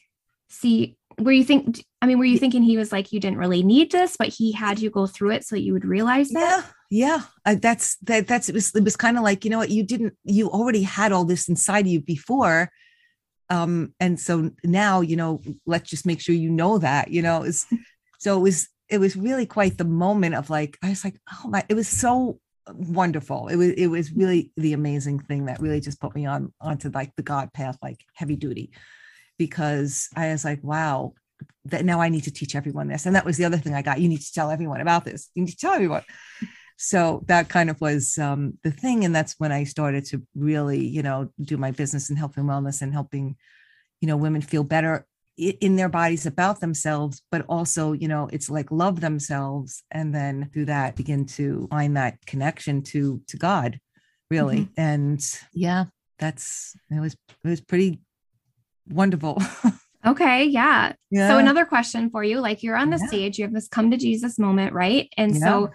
see, 0.49 0.97
were 1.19 1.33
you 1.33 1.45
think 1.45 1.85
I 2.03 2.07
mean, 2.07 2.19
were 2.19 2.25
you 2.25 2.39
thinking 2.39 2.63
he 2.63 2.77
was 2.77 2.93
like 2.93 3.13
you 3.13 3.21
didn't 3.21 3.39
really 3.39 3.63
need 3.63 3.91
this, 3.91 4.17
but 4.17 4.29
he 4.29 4.53
had 4.53 4.79
you 4.79 4.91
go 4.91 5.07
through 5.07 5.31
it 5.33 5.45
so 5.45 5.57
you 5.57 5.73
would 5.73 5.85
realize 5.85 6.31
that? 6.31 6.41
yeah 6.41 6.73
yeah. 6.89 7.23
I, 7.45 7.57
that's 7.57 7.97
that 8.03 8.27
that's 8.27 8.49
it 8.49 8.55
was 8.55 8.75
it 8.75 8.85
was 8.85 8.97
kind 8.97 9.17
of 9.17 9.25
like 9.25 9.45
you 9.45 9.51
know 9.51 9.59
what? 9.59 9.71
You 9.71 9.83
didn't 9.83 10.15
you 10.25 10.49
already 10.49 10.83
had 10.83 11.13
all 11.13 11.25
this 11.25 11.49
inside 11.49 11.87
you 11.87 12.01
before 12.01 12.71
um 13.49 13.95
and 14.01 14.19
so 14.19 14.51
now 14.65 15.01
you 15.01 15.15
know 15.15 15.41
let's 15.67 15.89
just 15.89 16.05
make 16.05 16.21
sure 16.21 16.35
you 16.35 16.51
know 16.51 16.79
that 16.79 17.13
you 17.13 17.23
know 17.23 17.49
so 18.19 18.37
it 18.37 18.41
was 18.41 18.69
it 18.89 18.99
was 18.99 19.15
really 19.15 19.47
quite 19.47 19.79
the 19.79 19.85
moment 19.85 20.35
of 20.35 20.51
like 20.51 20.77
i 20.83 20.89
was 20.89 21.05
like 21.05 21.15
oh 21.33 21.49
my 21.49 21.65
it 21.69 21.75
was 21.75 21.87
so 21.87 22.41
wonderful. 22.75 23.49
It 23.49 23.57
was 23.57 23.71
it 23.71 23.87
was 23.87 24.13
really 24.13 24.51
the 24.57 24.73
amazing 24.73 25.21
thing 25.21 25.47
that 25.47 25.61
really 25.61 25.81
just 25.81 26.01
put 26.01 26.15
me 26.15 26.27
on 26.27 26.53
onto 26.61 26.91
like 26.91 27.15
the 27.17 27.23
god 27.23 27.53
path 27.53 27.79
like 27.83 28.05
heavy 28.15 28.37
duty 28.37 28.73
because 29.39 30.09
i 30.17 30.29
was 30.29 30.45
like 30.45 30.61
wow 30.63 31.13
that 31.65 31.85
now 31.85 32.01
i 32.01 32.09
need 32.09 32.25
to 32.25 32.31
teach 32.31 32.55
everyone 32.55 32.89
this. 32.89 33.07
And 33.07 33.17
that 33.17 33.25
was 33.25 33.37
the 33.37 33.45
other 33.45 33.59
thing 33.59 33.75
i 33.75 33.83
got 33.83 34.01
you 34.01 34.09
need 34.09 34.21
to 34.21 34.33
tell 34.33 34.51
everyone 34.51 34.81
about 34.81 35.05
this. 35.05 35.31
You 35.35 35.43
need 35.43 35.51
to 35.51 35.57
tell 35.57 35.75
everyone. 35.75 36.03
So 36.79 37.25
that 37.27 37.49
kind 37.49 37.71
of 37.71 37.81
was 37.81 38.19
um, 38.19 38.59
the 38.63 38.71
thing 38.71 39.05
and 39.05 39.15
that's 39.15 39.35
when 39.39 39.51
i 39.51 39.65
started 39.65 40.05
to 40.07 40.23
really 40.35 40.87
you 40.87 41.03
know 41.03 41.31
do 41.41 41.57
my 41.57 41.71
business 41.71 42.11
in 42.11 42.17
health 42.17 42.37
and 42.37 42.49
wellness 42.49 42.83
and 42.83 42.93
helping 42.93 43.37
you 44.01 44.09
know 44.09 44.17
women 44.17 44.43
feel 44.43 44.63
better 44.63 45.07
in 45.39 45.77
their 45.77 45.89
bodies 45.89 46.27
about 46.27 46.61
themselves 46.61 47.23
but 47.31 47.45
also 47.49 47.93
you 47.93 48.09
know 48.09 48.29
it's 48.33 48.49
like 48.49 48.71
love 48.71 49.01
themselves 49.01 49.83
and 49.91 50.15
then 50.15 50.51
through 50.53 50.67
that 50.67 50.97
begin 50.97 51.27
to 51.27 51.67
find 51.71 51.97
that 51.97 52.25
connection 52.27 52.83
to 52.83 53.23
to 53.27 53.37
god 53.37 53.81
really. 54.31 54.69
And 54.77 55.25
yeah. 55.53 55.85
that's 56.19 56.77
it 56.91 57.01
was 57.01 57.15
it 57.45 57.49
was 57.49 57.61
pretty 57.61 58.01
wonderful 58.89 59.41
Okay, 60.07 60.45
yeah. 60.45 60.93
yeah 61.11 61.29
So 61.29 61.39
another 61.39 61.65
question 61.65 62.11
for 62.11 62.23
you, 62.23 62.39
like 62.39 62.63
you're 62.63 62.77
on 62.77 62.91
the 62.91 62.99
Yeah. 62.99 63.09
stage, 63.09 63.39
you 63.39 63.45
have 63.45 63.53
this 63.53 63.67
come 63.67 63.91
to 63.91 63.97
Jesus 63.97 64.39
moment, 64.39 64.73
right? 64.73 65.09
And 65.17 65.33
Yeah. 65.35 65.45
so 65.45 65.71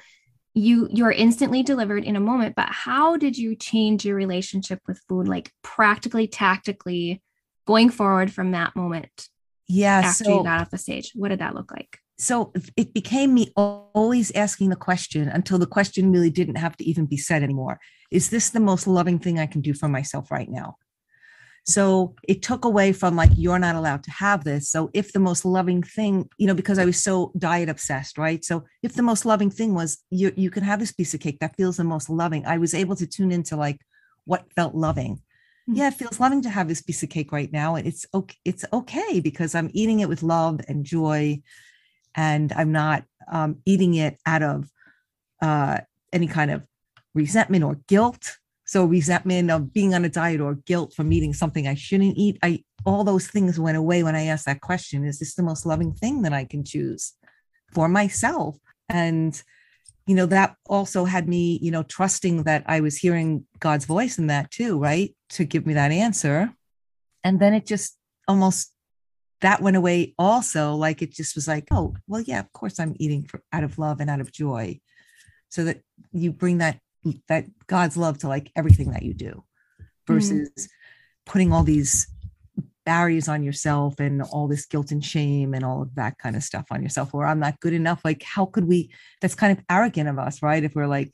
you 0.53 0.87
you're 0.91 1.11
instantly 1.11 1.63
delivered 1.63 2.03
in 2.05 2.15
a 2.15 2.21
moment, 2.21 2.55
but 2.55 2.69
how 2.69 3.17
did 3.17 3.37
you 3.37 3.55
change 3.55 4.05
your 4.05 4.15
relationship 4.15 4.79
with 4.87 5.01
food 5.09 5.27
like 5.27 5.51
practically 5.63 6.27
tactically 6.27 7.21
going 7.65 7.89
forward 7.89 8.31
from 8.33 8.51
that 8.51 8.75
moment 8.75 9.29
yeah 9.67 10.01
after 10.01 10.23
so 10.25 10.37
you 10.37 10.43
got 10.43 10.61
off 10.61 10.69
the 10.69 10.77
stage? 10.77 11.11
What 11.15 11.29
did 11.29 11.39
that 11.39 11.55
look 11.55 11.71
like? 11.71 11.97
so 12.19 12.53
it 12.77 12.93
became 12.93 13.33
me 13.33 13.51
always 13.55 14.31
asking 14.33 14.69
the 14.69 14.75
question 14.75 15.27
until 15.27 15.57
the 15.57 15.65
question 15.65 16.11
really 16.11 16.29
didn't 16.29 16.57
have 16.57 16.77
to 16.77 16.83
even 16.83 17.05
be 17.05 17.17
said 17.17 17.41
anymore 17.41 17.79
is 18.11 18.29
this 18.29 18.51
the 18.51 18.59
most 18.59 18.85
loving 18.85 19.17
thing 19.17 19.39
i 19.39 19.47
can 19.47 19.59
do 19.61 19.73
for 19.73 19.87
myself 19.87 20.29
right 20.29 20.49
now 20.49 20.75
so 21.63 22.15
it 22.27 22.41
took 22.41 22.65
away 22.65 22.91
from 22.91 23.15
like 23.15 23.29
you're 23.35 23.59
not 23.59 23.75
allowed 23.75 24.03
to 24.03 24.11
have 24.11 24.43
this 24.43 24.69
so 24.69 24.89
if 24.93 25.13
the 25.13 25.19
most 25.19 25.45
loving 25.45 25.83
thing 25.83 26.27
you 26.37 26.47
know 26.47 26.55
because 26.55 26.79
i 26.79 26.85
was 26.85 27.01
so 27.01 27.31
diet 27.37 27.69
obsessed 27.69 28.17
right 28.17 28.43
so 28.43 28.63
if 28.81 28.93
the 28.93 29.03
most 29.03 29.25
loving 29.25 29.51
thing 29.51 29.73
was 29.73 29.99
you 30.09 30.33
you 30.35 30.49
can 30.49 30.63
have 30.63 30.79
this 30.79 30.91
piece 30.91 31.13
of 31.13 31.19
cake 31.19 31.39
that 31.39 31.55
feels 31.55 31.77
the 31.77 31.83
most 31.83 32.09
loving 32.09 32.45
i 32.45 32.57
was 32.57 32.73
able 32.73 32.95
to 32.95 33.05
tune 33.05 33.31
into 33.31 33.55
like 33.55 33.79
what 34.25 34.51
felt 34.53 34.75
loving 34.75 35.21
Mm. 35.69 35.77
yeah 35.77 35.89
it 35.89 35.93
feels 35.93 36.19
loving 36.19 36.41
to 36.41 36.49
have 36.49 36.67
this 36.67 36.81
piece 36.81 37.03
of 37.03 37.09
cake 37.09 37.31
right 37.31 37.53
now 37.53 37.75
and 37.75 37.85
it's 37.85 38.07
okay 38.15 38.35
it's 38.43 38.65
okay 38.73 39.19
because 39.19 39.53
i'm 39.53 39.69
eating 39.73 39.99
it 39.99 40.09
with 40.09 40.23
love 40.23 40.59
and 40.67 40.83
joy 40.83 41.39
and 42.15 42.51
I'm 42.53 42.71
not 42.71 43.03
um, 43.31 43.57
eating 43.65 43.95
it 43.95 44.17
out 44.25 44.43
of 44.43 44.69
uh, 45.41 45.79
any 46.11 46.27
kind 46.27 46.51
of 46.51 46.63
resentment 47.13 47.63
or 47.63 47.79
guilt. 47.87 48.37
So 48.71 48.85
resentment 48.85 49.51
of 49.51 49.73
being 49.73 49.93
on 49.93 50.05
a 50.05 50.09
diet 50.09 50.39
or 50.39 50.55
guilt 50.55 50.93
from 50.93 51.11
eating 51.11 51.33
something 51.33 51.67
I 51.67 51.75
shouldn't 51.75 52.15
eat. 52.15 52.39
I 52.41 52.63
all 52.85 53.03
those 53.03 53.27
things 53.27 53.59
went 53.59 53.75
away 53.75 54.01
when 54.01 54.15
I 54.15 54.27
asked 54.27 54.45
that 54.45 54.61
question. 54.61 55.03
Is 55.03 55.19
this 55.19 55.35
the 55.35 55.43
most 55.43 55.65
loving 55.65 55.91
thing 55.91 56.21
that 56.21 56.31
I 56.31 56.45
can 56.45 56.63
choose 56.63 57.11
for 57.73 57.89
myself? 57.89 58.57
And 58.87 59.33
you 60.07 60.15
know, 60.15 60.25
that 60.27 60.55
also 60.67 61.03
had 61.03 61.27
me, 61.27 61.59
you 61.61 61.69
know, 61.69 61.83
trusting 61.83 62.43
that 62.43 62.63
I 62.65 62.79
was 62.79 62.95
hearing 62.95 63.45
God's 63.59 63.83
voice 63.83 64.17
in 64.17 64.27
that 64.27 64.51
too, 64.51 64.79
right? 64.79 65.13
To 65.31 65.43
give 65.43 65.65
me 65.65 65.73
that 65.73 65.91
answer. 65.91 66.53
And 67.25 67.41
then 67.41 67.53
it 67.53 67.65
just 67.65 67.97
almost 68.25 68.71
that 69.41 69.61
went 69.61 69.75
away 69.75 70.15
also. 70.17 70.75
Like 70.75 71.01
it 71.01 71.11
just 71.11 71.35
was 71.35 71.45
like, 71.45 71.67
oh, 71.71 71.93
well, 72.07 72.21
yeah, 72.21 72.39
of 72.39 72.53
course 72.53 72.79
I'm 72.79 72.95
eating 72.99 73.23
for, 73.23 73.43
out 73.51 73.65
of 73.65 73.77
love 73.77 73.99
and 73.99 74.09
out 74.09 74.21
of 74.21 74.31
joy. 74.31 74.79
So 75.49 75.65
that 75.65 75.81
you 76.13 76.31
bring 76.31 76.59
that 76.59 76.79
that 77.27 77.45
God's 77.67 77.97
love 77.97 78.19
to 78.19 78.27
like 78.27 78.51
everything 78.55 78.91
that 78.91 79.03
you 79.03 79.13
do 79.13 79.43
mm-hmm. 79.79 80.13
versus 80.13 80.49
mm. 80.49 80.67
putting 81.25 81.51
all 81.51 81.63
these 81.63 82.07
barriers 82.85 83.27
on 83.27 83.43
yourself 83.43 83.99
and 83.99 84.21
all 84.21 84.47
this 84.47 84.65
guilt 84.65 84.91
and 84.91 85.05
shame 85.05 85.53
and 85.53 85.63
all 85.63 85.81
of 85.81 85.95
that 85.95 86.17
kind 86.17 86.35
of 86.35 86.43
stuff 86.43 86.65
on 86.71 86.81
yourself 86.81 87.13
or 87.13 87.25
i'm 87.25 87.39
not 87.39 87.59
good 87.59 87.73
enough 87.73 88.01
like 88.03 88.23
how 88.23 88.45
could 88.45 88.65
we 88.65 88.91
that's 89.21 89.35
kind 89.35 89.57
of 89.57 89.63
arrogant 89.69 90.09
of 90.09 90.17
us 90.17 90.41
right 90.41 90.63
if 90.63 90.73
we're 90.73 90.87
like 90.87 91.13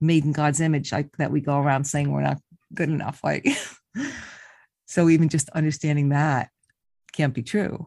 made 0.00 0.24
in 0.24 0.32
god's 0.32 0.60
image 0.60 0.92
like 0.92 1.16
that 1.16 1.30
we 1.30 1.40
go 1.40 1.58
around 1.58 1.84
saying 1.84 2.10
we're 2.10 2.22
not 2.22 2.38
good 2.74 2.88
enough 2.88 3.20
like 3.22 3.46
so 4.86 5.08
even 5.08 5.28
just 5.28 5.48
understanding 5.50 6.08
that 6.08 6.50
can't 7.12 7.34
be 7.34 7.42
true 7.42 7.86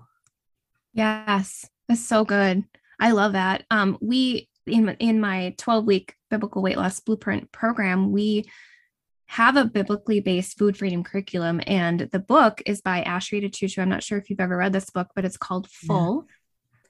yes 0.94 1.66
that's 1.90 2.04
so 2.04 2.24
good 2.24 2.64
i 3.02 3.12
love 3.12 3.34
that 3.34 3.66
um 3.70 3.98
we 4.02 4.49
in 4.70 4.90
in 5.00 5.20
my 5.20 5.54
12 5.58 5.86
week 5.86 6.16
biblical 6.30 6.62
weight 6.62 6.78
loss 6.78 7.00
blueprint 7.00 7.52
program 7.52 8.12
we 8.12 8.46
have 9.30 9.58
a 9.58 9.64
biblically 9.64 10.20
based 10.20 10.58
food 10.58 10.76
freedom 10.76 11.04
curriculum. 11.04 11.62
And 11.68 12.00
the 12.00 12.18
book 12.18 12.64
is 12.66 12.82
by 12.82 13.04
Asheritah 13.04 13.52
Ciuciu. 13.52 13.84
I'm 13.84 13.90
not 13.90 14.02
sure 14.02 14.18
if 14.18 14.28
you've 14.28 14.40
ever 14.40 14.58
read 14.58 14.74
this 14.74 14.90
book, 14.90 15.10
but 15.16 15.24
it's 15.24 15.38
called 15.38 15.70
Full 15.70 16.26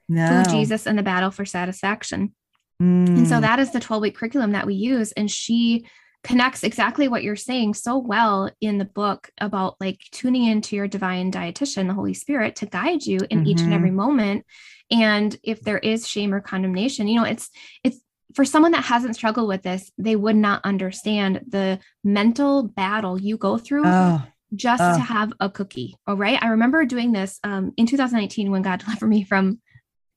no. 0.07 0.25
Food 0.25 0.49
Jesus 0.49 0.87
and 0.87 0.97
the 0.97 1.03
Battle 1.03 1.31
for 1.31 1.43
Satisfaction. 1.43 2.33
Mm. 2.81 3.09
And 3.09 3.27
so 3.27 3.35
mm. 3.35 3.41
that 3.41 3.59
is 3.59 3.71
the 3.71 3.81
12 3.81 4.01
week 4.01 4.15
curriculum 4.15 4.53
that 4.53 4.65
we 4.65 4.75
use. 4.75 5.11
And 5.11 5.29
she 5.29 5.85
connects 6.23 6.63
exactly 6.63 7.07
what 7.07 7.23
you're 7.23 7.35
saying 7.35 7.73
so 7.73 7.97
well 7.97 8.51
in 8.59 8.77
the 8.77 8.85
book 8.85 9.29
about 9.39 9.75
like 9.79 9.99
tuning 10.11 10.45
into 10.45 10.75
your 10.75 10.87
divine 10.87 11.31
dietitian, 11.31 11.87
the 11.87 11.93
Holy 11.93 12.13
Spirit, 12.13 12.57
to 12.57 12.65
guide 12.65 13.05
you 13.05 13.19
in 13.29 13.39
mm-hmm. 13.39 13.47
each 13.47 13.59
and 13.59 13.67
mm-hmm. 13.67 13.73
every 13.73 13.91
moment. 13.91 14.45
And 14.91 15.35
if 15.43 15.61
there 15.61 15.77
is 15.77 16.07
shame 16.07 16.33
or 16.33 16.41
condemnation, 16.41 17.07
you 17.07 17.19
know, 17.19 17.25
it's 17.25 17.49
it's 17.83 18.01
for 18.35 18.45
someone 18.45 18.71
that 18.73 18.83
hasn't 18.83 19.15
struggled 19.15 19.47
with 19.47 19.63
this, 19.63 19.91
they 19.97 20.15
would 20.15 20.35
not 20.35 20.61
understand 20.63 21.41
the 21.47 21.79
mental 22.03 22.63
battle 22.63 23.19
you 23.19 23.37
go 23.37 23.57
through 23.57 23.83
oh, 23.85 24.21
just 24.53 24.83
oh. 24.83 24.93
to 24.93 24.99
have 24.99 25.33
a 25.39 25.49
cookie. 25.49 25.95
All 26.05 26.15
right. 26.15 26.41
I 26.41 26.49
remember 26.49 26.85
doing 26.85 27.11
this 27.11 27.39
um, 27.43 27.71
in 27.77 27.85
2019 27.85 28.51
when 28.51 28.61
God 28.61 28.79
delivered 28.85 29.07
me 29.07 29.23
from 29.23 29.59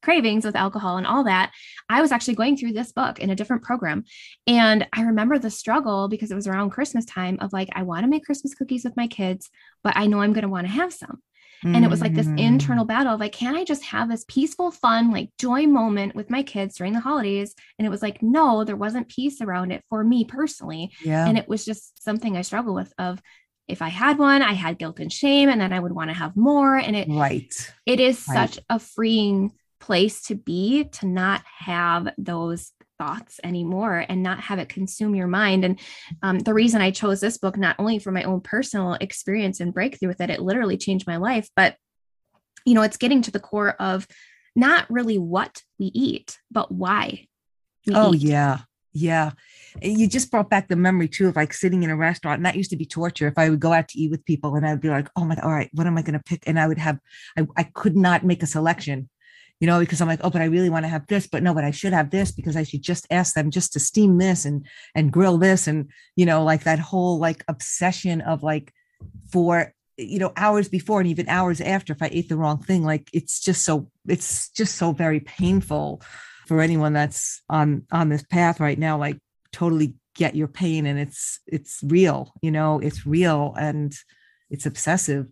cravings 0.02 0.44
with 0.44 0.56
alcohol 0.56 0.96
and 0.96 1.06
all 1.06 1.24
that. 1.24 1.52
I 1.88 2.00
was 2.00 2.12
actually 2.12 2.34
going 2.34 2.56
through 2.56 2.72
this 2.72 2.92
book 2.92 3.18
in 3.18 3.30
a 3.30 3.36
different 3.36 3.62
program. 3.62 4.04
And 4.46 4.86
I 4.92 5.02
remember 5.02 5.38
the 5.38 5.50
struggle 5.50 6.08
because 6.08 6.30
it 6.30 6.34
was 6.34 6.46
around 6.46 6.70
Christmas 6.70 7.04
time 7.04 7.38
of 7.40 7.52
like, 7.52 7.68
I 7.72 7.82
want 7.82 8.04
to 8.04 8.10
make 8.10 8.24
Christmas 8.24 8.54
cookies 8.54 8.84
with 8.84 8.96
my 8.96 9.06
kids, 9.06 9.50
but 9.82 9.96
I 9.96 10.06
know 10.06 10.20
I'm 10.20 10.32
going 10.32 10.42
to 10.42 10.48
want 10.48 10.66
to 10.66 10.72
have 10.72 10.92
some. 10.92 11.22
And 11.64 11.84
it 11.84 11.90
was 11.90 12.00
like 12.00 12.14
this 12.14 12.26
mm. 12.26 12.40
internal 12.40 12.84
battle 12.84 13.14
of 13.14 13.20
like, 13.20 13.32
can 13.32 13.54
I 13.54 13.62
just 13.62 13.84
have 13.84 14.08
this 14.08 14.24
peaceful, 14.26 14.72
fun, 14.72 15.12
like 15.12 15.30
joy 15.38 15.66
moment 15.66 16.14
with 16.16 16.28
my 16.28 16.42
kids 16.42 16.76
during 16.76 16.92
the 16.92 17.00
holidays? 17.00 17.54
And 17.78 17.86
it 17.86 17.90
was 17.90 18.02
like, 18.02 18.20
no, 18.20 18.64
there 18.64 18.76
wasn't 18.76 19.08
peace 19.08 19.40
around 19.40 19.70
it 19.70 19.84
for 19.88 20.02
me 20.02 20.24
personally. 20.24 20.90
Yeah. 21.04 21.24
And 21.24 21.38
it 21.38 21.48
was 21.48 21.64
just 21.64 22.02
something 22.02 22.36
I 22.36 22.42
struggle 22.42 22.74
with 22.74 22.92
of 22.98 23.22
if 23.68 23.80
I 23.80 23.90
had 23.90 24.18
one, 24.18 24.42
I 24.42 24.54
had 24.54 24.78
guilt 24.78 24.98
and 24.98 25.12
shame, 25.12 25.48
and 25.48 25.60
then 25.60 25.72
I 25.72 25.78
would 25.78 25.92
want 25.92 26.10
to 26.10 26.16
have 26.16 26.36
more. 26.36 26.76
And 26.76 26.96
it 26.96 27.06
right. 27.08 27.54
It 27.86 28.00
is 28.00 28.26
right. 28.28 28.50
such 28.50 28.64
a 28.68 28.80
freeing 28.80 29.52
place 29.82 30.22
to 30.22 30.34
be 30.34 30.84
to 30.84 31.06
not 31.06 31.42
have 31.58 32.08
those 32.16 32.72
thoughts 32.98 33.40
anymore 33.42 34.06
and 34.08 34.22
not 34.22 34.40
have 34.40 34.60
it 34.60 34.68
consume 34.68 35.14
your 35.14 35.26
mind. 35.26 35.64
And 35.64 35.80
um, 36.22 36.38
the 36.38 36.54
reason 36.54 36.80
I 36.80 36.92
chose 36.92 37.20
this 37.20 37.36
book, 37.36 37.56
not 37.58 37.76
only 37.78 37.98
for 37.98 38.12
my 38.12 38.22
own 38.22 38.40
personal 38.40 38.94
experience 38.94 39.58
and 39.58 39.74
breakthrough 39.74 40.08
with 40.08 40.20
it, 40.20 40.30
it 40.30 40.40
literally 40.40 40.76
changed 40.76 41.06
my 41.06 41.16
life, 41.16 41.48
but 41.56 41.76
you 42.64 42.74
know, 42.74 42.82
it's 42.82 42.96
getting 42.96 43.22
to 43.22 43.32
the 43.32 43.40
core 43.40 43.70
of 43.80 44.06
not 44.54 44.88
really 44.88 45.18
what 45.18 45.62
we 45.80 45.86
eat, 45.86 46.38
but 46.50 46.70
why. 46.70 47.26
oh, 47.92 48.14
eat. 48.14 48.22
yeah. 48.22 48.58
Yeah. 48.94 49.32
You 49.80 50.06
just 50.06 50.30
brought 50.30 50.50
back 50.50 50.68
the 50.68 50.76
memory 50.76 51.08
too 51.08 51.26
of 51.26 51.34
like 51.34 51.54
sitting 51.54 51.82
in 51.82 51.90
a 51.90 51.96
restaurant. 51.96 52.38
And 52.38 52.46
that 52.46 52.56
used 52.56 52.70
to 52.70 52.76
be 52.76 52.84
torture. 52.84 53.26
If 53.26 53.38
I 53.38 53.48
would 53.48 53.58
go 53.58 53.72
out 53.72 53.88
to 53.88 53.98
eat 53.98 54.10
with 54.10 54.24
people 54.26 54.54
and 54.54 54.66
I'd 54.66 54.82
be 54.82 54.90
like, 54.90 55.08
oh 55.16 55.24
my, 55.24 55.34
all 55.42 55.50
right, 55.50 55.70
what 55.72 55.86
am 55.86 55.96
I 55.96 56.02
going 56.02 56.12
to 56.12 56.22
pick? 56.24 56.44
And 56.46 56.60
I 56.60 56.68
would 56.68 56.78
have, 56.78 56.98
I, 57.36 57.46
I 57.56 57.64
could 57.64 57.96
not 57.96 58.22
make 58.22 58.42
a 58.42 58.46
selection 58.46 59.08
you 59.62 59.68
know, 59.68 59.78
because 59.78 60.00
I'm 60.00 60.08
like, 60.08 60.18
oh, 60.24 60.30
but 60.30 60.42
I 60.42 60.46
really 60.46 60.70
want 60.70 60.84
to 60.86 60.88
have 60.88 61.06
this, 61.06 61.28
but 61.28 61.40
no, 61.40 61.54
but 61.54 61.62
I 61.62 61.70
should 61.70 61.92
have 61.92 62.10
this 62.10 62.32
because 62.32 62.56
I 62.56 62.64
should 62.64 62.82
just 62.82 63.06
ask 63.12 63.36
them 63.36 63.52
just 63.52 63.72
to 63.74 63.78
steam 63.78 64.18
this 64.18 64.44
and 64.44 64.66
and 64.96 65.12
grill 65.12 65.38
this 65.38 65.68
and 65.68 65.88
you 66.16 66.26
know, 66.26 66.42
like 66.42 66.64
that 66.64 66.80
whole 66.80 67.20
like 67.20 67.44
obsession 67.46 68.22
of 68.22 68.42
like 68.42 68.74
for 69.30 69.72
you 69.96 70.18
know 70.18 70.32
hours 70.36 70.68
before 70.68 70.98
and 70.98 71.08
even 71.08 71.28
hours 71.28 71.60
after 71.60 71.92
if 71.92 72.02
I 72.02 72.10
ate 72.10 72.28
the 72.28 72.36
wrong 72.36 72.60
thing, 72.60 72.82
like 72.82 73.08
it's 73.12 73.38
just 73.38 73.62
so 73.62 73.88
it's 74.08 74.50
just 74.50 74.74
so 74.74 74.90
very 74.90 75.20
painful 75.20 76.02
for 76.48 76.60
anyone 76.60 76.92
that's 76.92 77.40
on 77.48 77.86
on 77.92 78.08
this 78.08 78.24
path 78.24 78.58
right 78.58 78.80
now. 78.80 78.98
Like 78.98 79.20
totally 79.52 79.94
get 80.16 80.34
your 80.34 80.48
pain 80.48 80.86
and 80.86 80.98
it's 80.98 81.38
it's 81.46 81.78
real, 81.84 82.32
you 82.42 82.50
know, 82.50 82.80
it's 82.80 83.06
real 83.06 83.54
and 83.56 83.94
it's 84.50 84.66
obsessive 84.66 85.28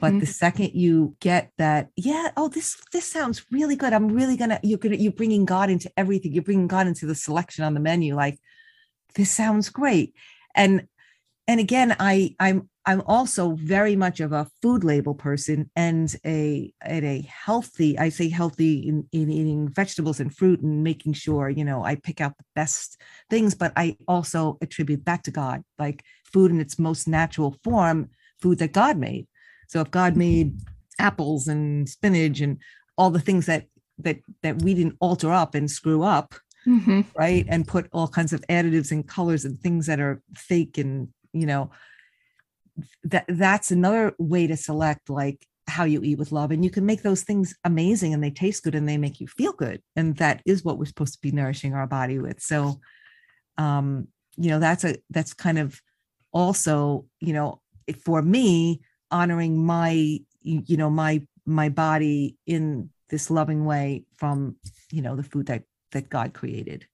but 0.00 0.10
mm-hmm. 0.10 0.18
the 0.20 0.26
second 0.26 0.70
you 0.74 1.16
get 1.20 1.50
that 1.58 1.88
yeah 1.96 2.30
oh 2.36 2.48
this 2.48 2.76
this 2.92 3.10
sounds 3.10 3.44
really 3.50 3.76
good 3.76 3.92
i'm 3.92 4.08
really 4.08 4.36
gonna 4.36 4.58
you're 4.62 4.78
gonna 4.78 4.96
you're 4.96 5.12
bringing 5.12 5.44
god 5.44 5.70
into 5.70 5.90
everything 5.96 6.32
you're 6.32 6.42
bringing 6.42 6.66
god 6.66 6.86
into 6.86 7.06
the 7.06 7.14
selection 7.14 7.64
on 7.64 7.74
the 7.74 7.80
menu 7.80 8.14
like 8.14 8.38
this 9.14 9.30
sounds 9.30 9.68
great 9.68 10.14
and 10.54 10.86
and 11.48 11.60
again 11.60 11.94
i 11.98 12.34
i'm 12.40 12.68
i'm 12.84 13.02
also 13.06 13.52
very 13.54 13.96
much 13.96 14.20
of 14.20 14.32
a 14.32 14.48
food 14.62 14.84
label 14.84 15.14
person 15.14 15.70
and 15.76 16.16
a 16.24 16.72
and 16.82 17.04
a 17.04 17.20
healthy 17.22 17.98
i 17.98 18.08
say 18.08 18.28
healthy 18.28 18.88
in, 18.88 19.06
in 19.12 19.30
eating 19.30 19.68
vegetables 19.68 20.20
and 20.20 20.34
fruit 20.34 20.60
and 20.60 20.82
making 20.84 21.12
sure 21.12 21.48
you 21.48 21.64
know 21.64 21.84
i 21.84 21.94
pick 21.94 22.20
out 22.20 22.36
the 22.36 22.44
best 22.54 23.00
things 23.30 23.54
but 23.54 23.72
i 23.76 23.96
also 24.06 24.58
attribute 24.60 25.04
that 25.04 25.24
to 25.24 25.30
god 25.30 25.62
like 25.78 26.04
food 26.24 26.50
in 26.50 26.60
its 26.60 26.78
most 26.78 27.08
natural 27.08 27.56
form 27.64 28.10
food 28.40 28.58
that 28.58 28.72
god 28.72 28.96
made 28.96 29.26
so 29.66 29.80
if 29.80 29.90
God 29.90 30.16
made 30.16 30.58
apples 30.98 31.48
and 31.48 31.88
spinach 31.88 32.40
and 32.40 32.58
all 32.96 33.10
the 33.10 33.20
things 33.20 33.46
that 33.46 33.66
that 33.98 34.18
that 34.42 34.62
we 34.62 34.74
didn't 34.74 34.96
alter 35.00 35.32
up 35.32 35.54
and 35.54 35.70
screw 35.70 36.02
up, 36.02 36.34
mm-hmm. 36.66 37.02
right? 37.16 37.46
And 37.48 37.66
put 37.66 37.88
all 37.92 38.08
kinds 38.08 38.32
of 38.32 38.42
additives 38.50 38.90
and 38.90 39.06
colors 39.06 39.44
and 39.44 39.60
things 39.60 39.86
that 39.86 40.00
are 40.00 40.22
fake 40.36 40.78
and 40.78 41.08
you 41.32 41.46
know 41.46 41.70
that 43.04 43.24
that's 43.28 43.70
another 43.70 44.14
way 44.18 44.46
to 44.46 44.56
select 44.56 45.08
like 45.08 45.46
how 45.68 45.84
you 45.84 46.00
eat 46.02 46.18
with 46.18 46.32
love 46.32 46.50
and 46.50 46.64
you 46.64 46.70
can 46.70 46.86
make 46.86 47.02
those 47.02 47.22
things 47.22 47.54
amazing 47.64 48.14
and 48.14 48.22
they 48.22 48.30
taste 48.30 48.62
good 48.62 48.74
and 48.74 48.88
they 48.88 48.96
make 48.96 49.20
you 49.20 49.26
feel 49.26 49.52
good 49.52 49.82
and 49.96 50.16
that 50.16 50.40
is 50.46 50.64
what 50.64 50.78
we're 50.78 50.84
supposed 50.84 51.14
to 51.14 51.20
be 51.20 51.32
nourishing 51.32 51.74
our 51.74 51.86
body 51.86 52.18
with 52.18 52.40
so 52.40 52.78
um 53.58 54.06
you 54.36 54.48
know 54.48 54.60
that's 54.60 54.84
a 54.84 54.96
that's 55.10 55.34
kind 55.34 55.58
of 55.58 55.80
also 56.32 57.04
you 57.20 57.32
know 57.32 57.60
for 58.04 58.22
me 58.22 58.80
honoring 59.16 59.64
my 59.64 60.20
you 60.42 60.76
know 60.76 60.90
my 60.90 61.26
my 61.44 61.68
body 61.68 62.36
in 62.46 62.90
this 63.08 63.30
loving 63.30 63.64
way 63.64 64.04
from 64.16 64.56
you 64.92 65.00
know 65.02 65.16
the 65.16 65.22
food 65.22 65.46
that 65.46 65.62
that 65.92 66.08
god 66.10 66.34
created. 66.34 66.86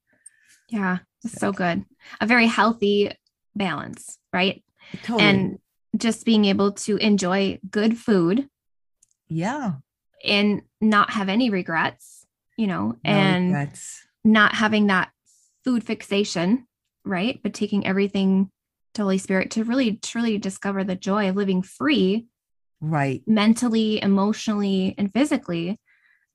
Yeah 0.69 0.99
so, 1.27 1.39
so 1.39 1.53
good. 1.53 1.85
A 2.21 2.27
very 2.27 2.47
healthy 2.47 3.11
balance 3.55 4.19
right? 4.33 4.63
Totally. 5.05 5.29
and 5.29 5.59
just 5.97 6.25
being 6.25 6.45
able 6.47 6.73
to 6.73 6.97
enjoy 6.97 7.59
good 7.71 7.97
food 7.97 8.49
yeah. 9.29 9.75
and 10.25 10.63
not 10.81 11.11
have 11.11 11.29
any 11.29 11.51
regrets 11.51 12.27
you 12.57 12.67
know 12.67 12.97
no 13.05 13.11
and 13.11 13.47
regrets. 13.47 14.03
not 14.25 14.55
having 14.55 14.89
that 14.89 15.11
food 15.65 15.85
fixation 15.85 16.67
right? 17.05 17.41
But 17.43 17.55
taking 17.55 17.87
everything 17.87 18.51
to 18.95 19.03
Holy 19.03 19.19
Spirit 19.19 19.51
to 19.53 19.65
really 19.65 19.97
truly 19.97 20.39
discover 20.39 20.85
the 20.85 20.95
joy 20.95 21.29
of 21.29 21.37
living 21.37 21.63
free, 21.63 22.27
right? 22.81 23.23
Mentally, 23.27 24.03
emotionally, 24.03 24.95
and 24.99 25.13
physically. 25.13 25.79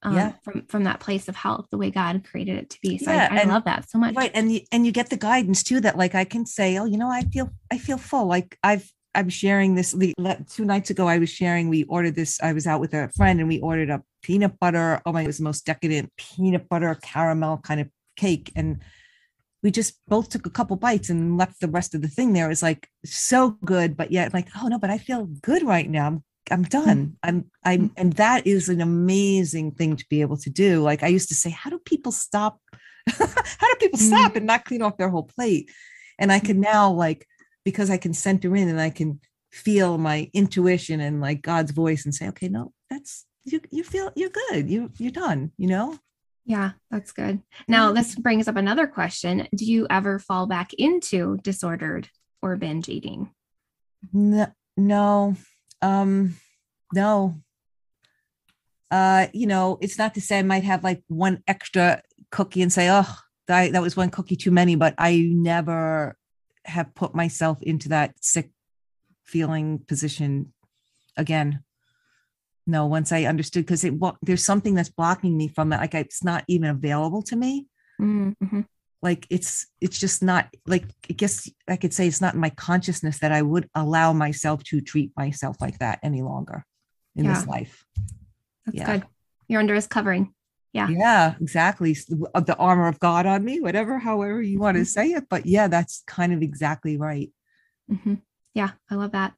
Um, 0.04 0.16
yeah. 0.16 0.34
from 0.44 0.64
from 0.68 0.84
that 0.84 1.00
place 1.00 1.28
of 1.28 1.36
health 1.36 1.66
the 1.72 1.78
way 1.80 1.90
god 1.90 2.24
created 2.24 2.56
it 2.56 2.70
to 2.70 2.78
be 2.84 3.00
so 3.00 3.12
yeah, 3.12 3.30
I, 3.32 3.38
I 3.38 3.40
and, 3.40 3.50
love 3.50 3.64
that 3.64 3.90
so 3.90 3.98
much 3.98 4.16
right 4.16 4.30
and 4.36 4.52
you, 4.52 4.60
and 4.72 4.86
you 4.86 4.92
get 4.92 5.10
the 5.10 5.18
guidance 5.18 5.64
too 5.64 5.82
that 5.82 5.98
like 5.98 6.14
i 6.14 6.24
can 6.24 6.46
say 6.46 6.78
oh 6.78 6.86
you 6.86 7.00
know 7.00 7.10
i 7.10 7.24
feel 7.24 7.50
i 7.72 7.80
feel 7.80 7.98
full 7.98 8.28
like 8.28 8.60
i've 8.62 8.88
i'm 9.16 9.28
sharing 9.28 9.74
this 9.74 9.94
the, 9.94 10.14
two 10.52 10.66
nights 10.66 10.92
ago 10.92 11.08
i 11.08 11.18
was 11.18 11.32
sharing 11.32 11.68
we 11.68 11.84
ordered 11.86 12.14
this 12.14 12.40
i 12.44 12.54
was 12.54 12.68
out 12.68 12.80
with 12.80 12.94
a 12.94 13.10
friend 13.18 13.40
and 13.40 13.50
we 13.50 13.60
ordered 13.60 13.90
a 13.90 14.04
peanut 14.22 14.60
butter 14.60 15.02
oh 15.08 15.12
my 15.12 15.24
it 15.24 15.28
was 15.28 15.40
the 15.40 15.44
most 15.44 15.66
decadent 15.66 16.12
peanut 16.16 16.70
butter 16.70 16.96
caramel 17.02 17.58
kind 17.58 17.82
of 17.82 17.90
cake 18.16 18.52
and 18.56 18.80
we 19.64 19.72
just 19.72 20.00
both 20.08 20.30
took 20.30 20.46
a 20.46 20.52
couple 20.52 20.76
bites 20.76 21.10
and 21.10 21.38
left 21.38 21.60
the 21.60 21.68
rest 21.68 21.96
of 21.96 22.02
the 22.02 22.08
thing 22.08 22.34
there. 22.34 22.50
It's 22.52 22.62
like 22.62 22.88
so 23.06 23.58
good, 23.66 23.98
but 23.98 24.12
yet 24.12 24.34
like, 24.34 24.50
oh 24.62 24.68
no, 24.68 24.80
but 24.80 24.90
I 24.90 24.98
feel 24.98 25.26
good 25.26 25.64
right 25.64 25.90
now. 25.90 26.08
I'm 26.08 26.24
I'm 26.50 26.64
done. 26.64 26.98
Mm-hmm. 26.98 27.12
I'm 27.24 27.52
I'm 27.64 27.82
mm-hmm. 27.82 27.94
and 27.98 28.14
that 28.14 28.48
is 28.48 28.70
an 28.70 28.82
amazing 28.82 29.72
thing 29.72 29.96
to 29.96 30.06
be 30.10 30.22
able 30.22 30.38
to 30.38 30.50
do. 30.50 30.82
Like 30.82 31.04
I 31.04 31.08
used 31.08 31.30
to 31.30 31.36
say, 31.36 31.50
how 31.50 31.70
do 31.70 31.80
people 31.80 32.12
stop? 32.12 32.60
how 33.08 33.26
do 33.26 33.76
people 33.80 34.00
mm-hmm. 34.00 34.08
stop 34.08 34.36
and 34.36 34.46
not 34.46 34.66
clean 34.66 34.82
off 34.82 34.98
their 34.98 35.10
whole 35.10 35.24
plate? 35.24 35.72
And 36.20 36.32
I 36.32 36.40
can 36.40 36.60
now 36.60 36.92
like 36.92 37.28
because 37.64 37.90
I 37.90 37.98
can 37.98 38.14
center 38.14 38.56
in 38.56 38.70
and 38.70 38.80
I 38.80 38.90
can 38.90 39.20
feel 39.52 39.98
my 39.98 40.30
intuition 40.34 41.00
and 41.02 41.20
like 41.20 41.42
God's 41.42 41.72
voice 41.72 42.06
and 42.06 42.14
say, 42.14 42.28
okay, 42.30 42.48
no, 42.48 42.74
that's 42.90 43.26
you 43.44 43.62
you 43.72 43.84
feel 43.84 44.12
you're 44.16 44.30
good. 44.30 44.70
You 44.70 44.92
you're 44.98 45.12
done, 45.12 45.52
you 45.58 45.68
know? 45.68 45.98
Yeah, 46.48 46.72
that's 46.90 47.12
good. 47.12 47.42
Now, 47.68 47.92
this 47.92 48.16
brings 48.16 48.48
up 48.48 48.56
another 48.56 48.88
question. 48.88 49.50
Do 49.54 49.66
you 49.66 49.86
ever 49.90 50.18
fall 50.18 50.48
back 50.48 50.74
into 50.74 51.38
disordered 51.44 52.10
or 52.42 52.56
binge 52.56 52.88
eating? 52.88 53.32
No, 54.14 54.48
no. 54.78 55.36
Um 55.82 56.38
no. 56.94 57.42
Uh, 58.90 59.28
you 59.34 59.46
know, 59.46 59.78
it's 59.82 59.98
not 59.98 60.14
to 60.14 60.22
say 60.22 60.40
I 60.40 60.44
might 60.44 60.64
have 60.64 60.86
like 60.86 61.04
one 61.10 61.44
extra 61.46 62.02
cookie 62.32 62.62
and 62.62 62.72
say, 62.72 62.88
oh, 62.90 63.14
that, 63.48 63.74
that 63.74 63.82
was 63.82 63.98
one 63.98 64.10
cookie 64.10 64.38
too 64.38 64.52
many, 64.52 64.76
but 64.76 64.94
I 64.98 65.30
never 65.30 66.16
have 66.64 66.96
put 66.96 67.14
myself 67.14 67.62
into 67.62 67.90
that 67.90 68.14
sick 68.22 68.52
feeling 69.26 69.80
position 69.80 70.54
again 71.18 71.66
no 72.68 72.86
once 72.86 73.12
i 73.12 73.24
understood 73.24 73.66
because 73.66 73.84
it 73.84 73.98
well, 73.98 74.18
there's 74.22 74.44
something 74.44 74.76
that's 74.76 74.90
blocking 74.90 75.36
me 75.36 75.48
from 75.48 75.72
it 75.74 75.78
like 75.78 75.96
it's 75.96 76.24
not 76.24 76.44
even 76.48 76.70
available 76.70 77.22
to 77.22 77.36
me 77.36 77.66
mm-hmm. 78.00 78.62
like 79.02 79.26
it's 79.30 79.68
it's 79.82 80.00
just 80.00 80.22
not 80.22 80.48
like 80.66 80.84
i 81.10 81.14
guess 81.14 81.50
i 81.68 81.76
could 81.76 81.94
say 81.94 82.08
it's 82.08 82.22
not 82.22 82.34
in 82.34 82.40
my 82.40 82.50
consciousness 82.52 83.20
that 83.20 83.32
i 83.32 83.42
would 83.42 83.70
allow 83.74 84.14
myself 84.14 84.64
to 84.64 84.82
treat 84.82 85.12
myself 85.16 85.58
like 85.62 85.80
that 85.80 86.00
any 86.04 86.22
longer 86.22 86.66
in 87.16 87.26
yeah. 87.26 87.34
this 87.34 87.48
life 87.48 87.86
that's 88.66 88.78
yeah. 88.78 88.86
good 88.86 89.04
you're 89.48 89.60
under 89.60 89.76
his 89.76 89.88
covering 89.88 90.34
yeah 90.74 90.90
yeah 90.90 91.36
exactly 91.42 91.94
the 91.94 92.56
armor 92.60 92.88
of 92.88 93.00
god 93.00 93.26
on 93.26 93.44
me 93.44 93.60
whatever 93.60 93.98
however 93.98 94.42
you 94.42 94.60
want 94.60 94.76
to 94.76 94.82
mm-hmm. 94.82 94.86
say 94.86 95.12
it 95.12 95.24
but 95.30 95.46
yeah 95.46 95.68
that's 95.68 96.04
kind 96.06 96.34
of 96.34 96.42
exactly 96.42 96.98
right 96.98 97.32
mm-hmm. 97.90 98.16
yeah 98.54 98.72
i 98.92 98.96
love 98.96 99.14
that 99.14 99.34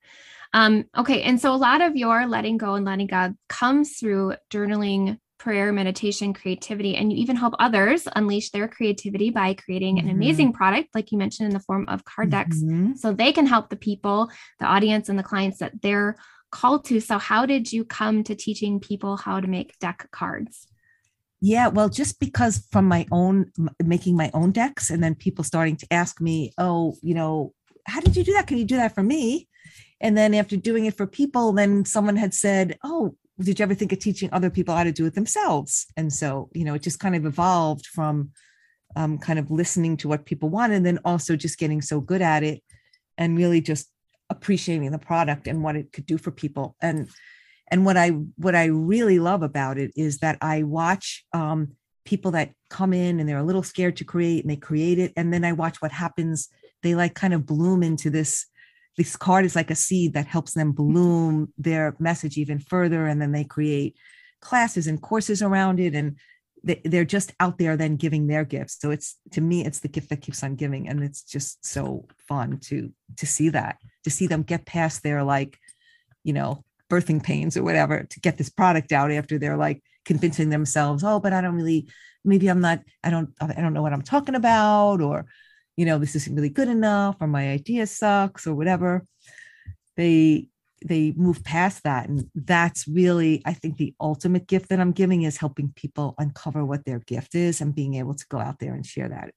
um, 0.54 0.86
okay. 0.98 1.22
And 1.24 1.40
so 1.40 1.54
a 1.54 1.58
lot 1.58 1.82
of 1.82 1.96
your 1.96 2.26
letting 2.28 2.58
go 2.58 2.76
and 2.76 2.86
letting 2.86 3.08
God 3.08 3.36
comes 3.48 3.98
through 3.98 4.34
journaling, 4.50 5.20
prayer, 5.38 5.72
meditation, 5.72 6.34
creativity, 6.34 6.96
and 6.96 7.12
you 7.12 7.20
even 7.20 7.36
help 7.36 7.54
others 7.60 8.08
unleash 8.16 8.52
their 8.52 8.68
creativity 8.68 9.30
by 9.30 9.54
creating 9.54 9.98
mm-hmm. 9.98 10.10
an 10.10 10.16
amazing 10.16 10.54
product, 10.54 10.90
like 10.94 11.12
you 11.12 11.18
mentioned, 11.18 11.48
in 11.48 11.54
the 11.54 11.62
form 11.62 11.86
of 11.88 12.04
card 12.04 12.32
decks, 12.32 12.58
mm-hmm. 12.58 12.94
so 12.96 13.14
they 13.14 13.32
can 13.32 13.46
help 13.46 13.70
the 13.70 13.76
people, 13.76 14.30
the 14.60 14.66
audience, 14.66 15.08
and 15.08 15.18
the 15.18 15.24
clients 15.24 15.60
that 15.60 15.82
they're 15.82 16.18
called 16.52 16.84
to. 16.86 17.00
So, 17.00 17.18
how 17.18 17.46
did 17.46 17.72
you 17.72 17.86
come 17.86 18.24
to 18.24 18.36
teaching 18.36 18.80
people 18.80 19.18
how 19.18 19.40
to 19.40 19.48
make 19.48 19.78
deck 19.80 20.10
cards? 20.12 20.68
Yeah, 21.42 21.70
well, 21.70 21.88
just 21.88 22.20
because 22.20 22.68
from 22.72 22.86
my 22.86 23.06
own 23.12 23.52
making 23.82 24.18
my 24.18 24.30
own 24.34 24.52
decks, 24.52 24.90
and 24.90 25.02
then 25.02 25.16
people 25.16 25.44
starting 25.44 25.78
to 25.78 25.88
ask 25.92 26.20
me, 26.20 26.52
oh, 26.58 26.96
you 27.02 27.14
know, 27.14 27.54
how 27.86 28.02
did 28.02 28.18
you 28.18 28.24
do 28.24 28.34
that? 28.34 28.48
Can 28.48 28.58
you 28.58 28.66
do 28.66 28.76
that 28.76 28.94
for 28.94 29.04
me? 29.04 29.48
And 30.02 30.18
then 30.18 30.34
after 30.34 30.56
doing 30.56 30.86
it 30.86 30.96
for 30.96 31.08
people, 31.08 31.52
then 31.52 31.86
someone 31.86 32.16
had 32.16 32.34
said, 32.34 32.78
Oh, 32.84 33.16
did 33.40 33.60
you 33.60 33.64
ever 33.64 33.74
think 33.74 33.92
of 33.94 34.00
teaching 34.00 34.30
other 34.32 34.50
people 34.50 34.76
how 34.76 34.84
to 34.84 34.92
do 34.92 35.06
it 35.06 35.16
themselves? 35.16 35.88
And 35.96 36.12
so, 36.12 36.50
you 36.54 36.66
know, 36.66 36.74
it 36.74 36.82
just 36.82 37.00
kind 37.00 37.16
of 37.16 37.26
evolved 37.26 37.86
from 37.86 38.32
um, 38.96 39.18
kind 39.18 39.40
of 39.40 39.52
listening 39.52 39.98
to 39.98 40.08
what 40.08 40.26
people 40.26 40.50
want 40.50 40.74
and 40.74 40.86
then 40.86 41.00
also 41.06 41.36
just 41.36 41.58
getting 41.58 41.82
so 41.82 42.02
good 42.02 42.22
at 42.22 42.44
it 42.44 42.62
and 43.18 43.38
really 43.38 43.62
just 43.62 43.90
appreciating 44.30 44.92
the 44.92 45.00
product 45.00 45.48
and 45.48 45.64
what 45.64 45.76
it 45.76 45.92
could 45.92 46.06
do 46.06 46.18
for 46.18 46.32
people. 46.32 46.76
And 46.82 47.10
and 47.72 47.86
what 47.86 47.98
I 47.98 48.10
what 48.10 48.56
I 48.56 48.66
really 48.66 49.20
love 49.20 49.44
about 49.44 49.78
it 49.78 49.92
is 49.96 50.20
that 50.20 50.38
I 50.42 50.64
watch 50.64 51.26
um, 51.34 51.74
people 52.04 52.32
that 52.32 52.52
come 52.70 52.94
in 52.94 53.20
and 53.20 53.30
they're 53.30 53.38
a 53.38 53.44
little 53.44 53.64
scared 53.64 53.98
to 53.98 54.04
create 54.04 54.44
and 54.44 54.50
they 54.50 54.58
create 54.58 55.00
it, 55.00 55.14
and 55.16 55.32
then 55.34 55.46
I 55.46 55.54
watch 55.54 55.82
what 55.82 55.92
happens. 55.92 56.50
They 56.82 56.96
like 56.96 57.14
kind 57.14 57.34
of 57.34 57.46
bloom 57.46 57.84
into 57.84 58.10
this 58.10 58.48
this 59.00 59.16
card 59.16 59.46
is 59.46 59.56
like 59.56 59.72
a 59.72 59.76
seed 59.76 60.14
that 60.14 60.28
helps 60.28 60.54
them 60.54 60.74
mm-hmm. 60.74 60.92
bloom 60.92 61.54
their 61.58 61.96
message 62.00 62.38
even 62.38 62.60
further 62.60 63.08
and 63.08 63.22
then 63.22 63.32
they 63.32 63.46
create 63.46 63.96
classes 64.42 64.88
and 64.88 65.02
courses 65.02 65.42
around 65.42 65.80
it 65.80 65.96
and 65.96 66.18
they're 66.62 67.06
just 67.06 67.32
out 67.40 67.58
there 67.58 67.78
then 67.78 67.96
giving 67.96 68.28
their 68.28 68.44
gifts 68.44 68.78
so 68.82 68.92
it's 68.92 69.16
to 69.32 69.40
me 69.40 69.66
it's 69.66 69.80
the 69.80 69.88
gift 69.88 70.10
that 70.10 70.22
keeps 70.22 70.44
on 70.44 70.56
giving 70.56 70.90
and 70.90 71.02
it's 71.02 71.24
just 71.24 71.66
so 71.66 72.06
fun 72.28 72.60
to 72.60 72.92
to 73.16 73.26
see 73.26 73.48
that 73.48 73.78
to 74.04 74.10
see 74.10 74.28
them 74.28 74.44
get 74.44 74.66
past 74.66 75.02
their 75.02 75.24
like 75.24 75.58
you 76.26 76.34
know 76.34 76.66
birthing 76.90 77.24
pains 77.24 77.56
or 77.56 77.64
whatever 77.64 78.04
to 78.04 78.20
get 78.20 78.38
this 78.38 78.50
product 78.50 78.92
out 78.92 79.10
after 79.10 79.38
they're 79.38 79.56
like 79.56 79.82
convincing 80.04 80.50
themselves 80.50 81.02
oh 81.02 81.22
but 81.22 81.32
i 81.32 81.40
don't 81.40 81.56
really 81.56 81.88
maybe 82.26 82.50
i'm 82.50 82.60
not 82.60 82.82
i 83.06 83.10
don't 83.10 83.30
i 83.40 83.62
don't 83.62 83.74
know 83.74 83.82
what 83.82 83.94
i'm 83.94 84.02
talking 84.02 84.36
about 84.36 85.00
or 85.00 85.26
you 85.80 85.86
know, 85.86 85.98
this 85.98 86.13
isn't 86.13 86.36
really 86.36 86.50
good 86.50 86.68
enough 86.68 87.15
or 87.22 87.28
my 87.28 87.52
idea 87.52 87.88
sucks 87.88 88.46
or 88.46 88.54
whatever. 88.54 89.06
They 89.96 90.50
they 90.86 91.13
move 91.15 91.42
past 91.42 91.84
that. 91.84 92.10
And 92.10 92.30
that's 92.36 92.86
really, 92.86 93.42
I 93.46 93.54
think, 93.54 93.78
the 93.78 93.94
ultimate 94.00 94.46
gift 94.46 94.68
that 94.70 94.82
I'm 94.82 94.92
giving 94.92 95.24
is 95.24 95.38
helping 95.38 95.72
people 95.78 96.15
uncover 96.18 96.65
what 96.65 96.84
their 96.84 97.00
gift 97.00 97.34
is 97.34 97.62
and 97.62 97.74
being 97.74 97.94
able 97.96 98.13
to 98.13 98.26
go 98.28 98.39
out 98.39 98.60
there 98.60 98.74
and 98.74 98.86
share 98.86 99.08
that 99.08 99.34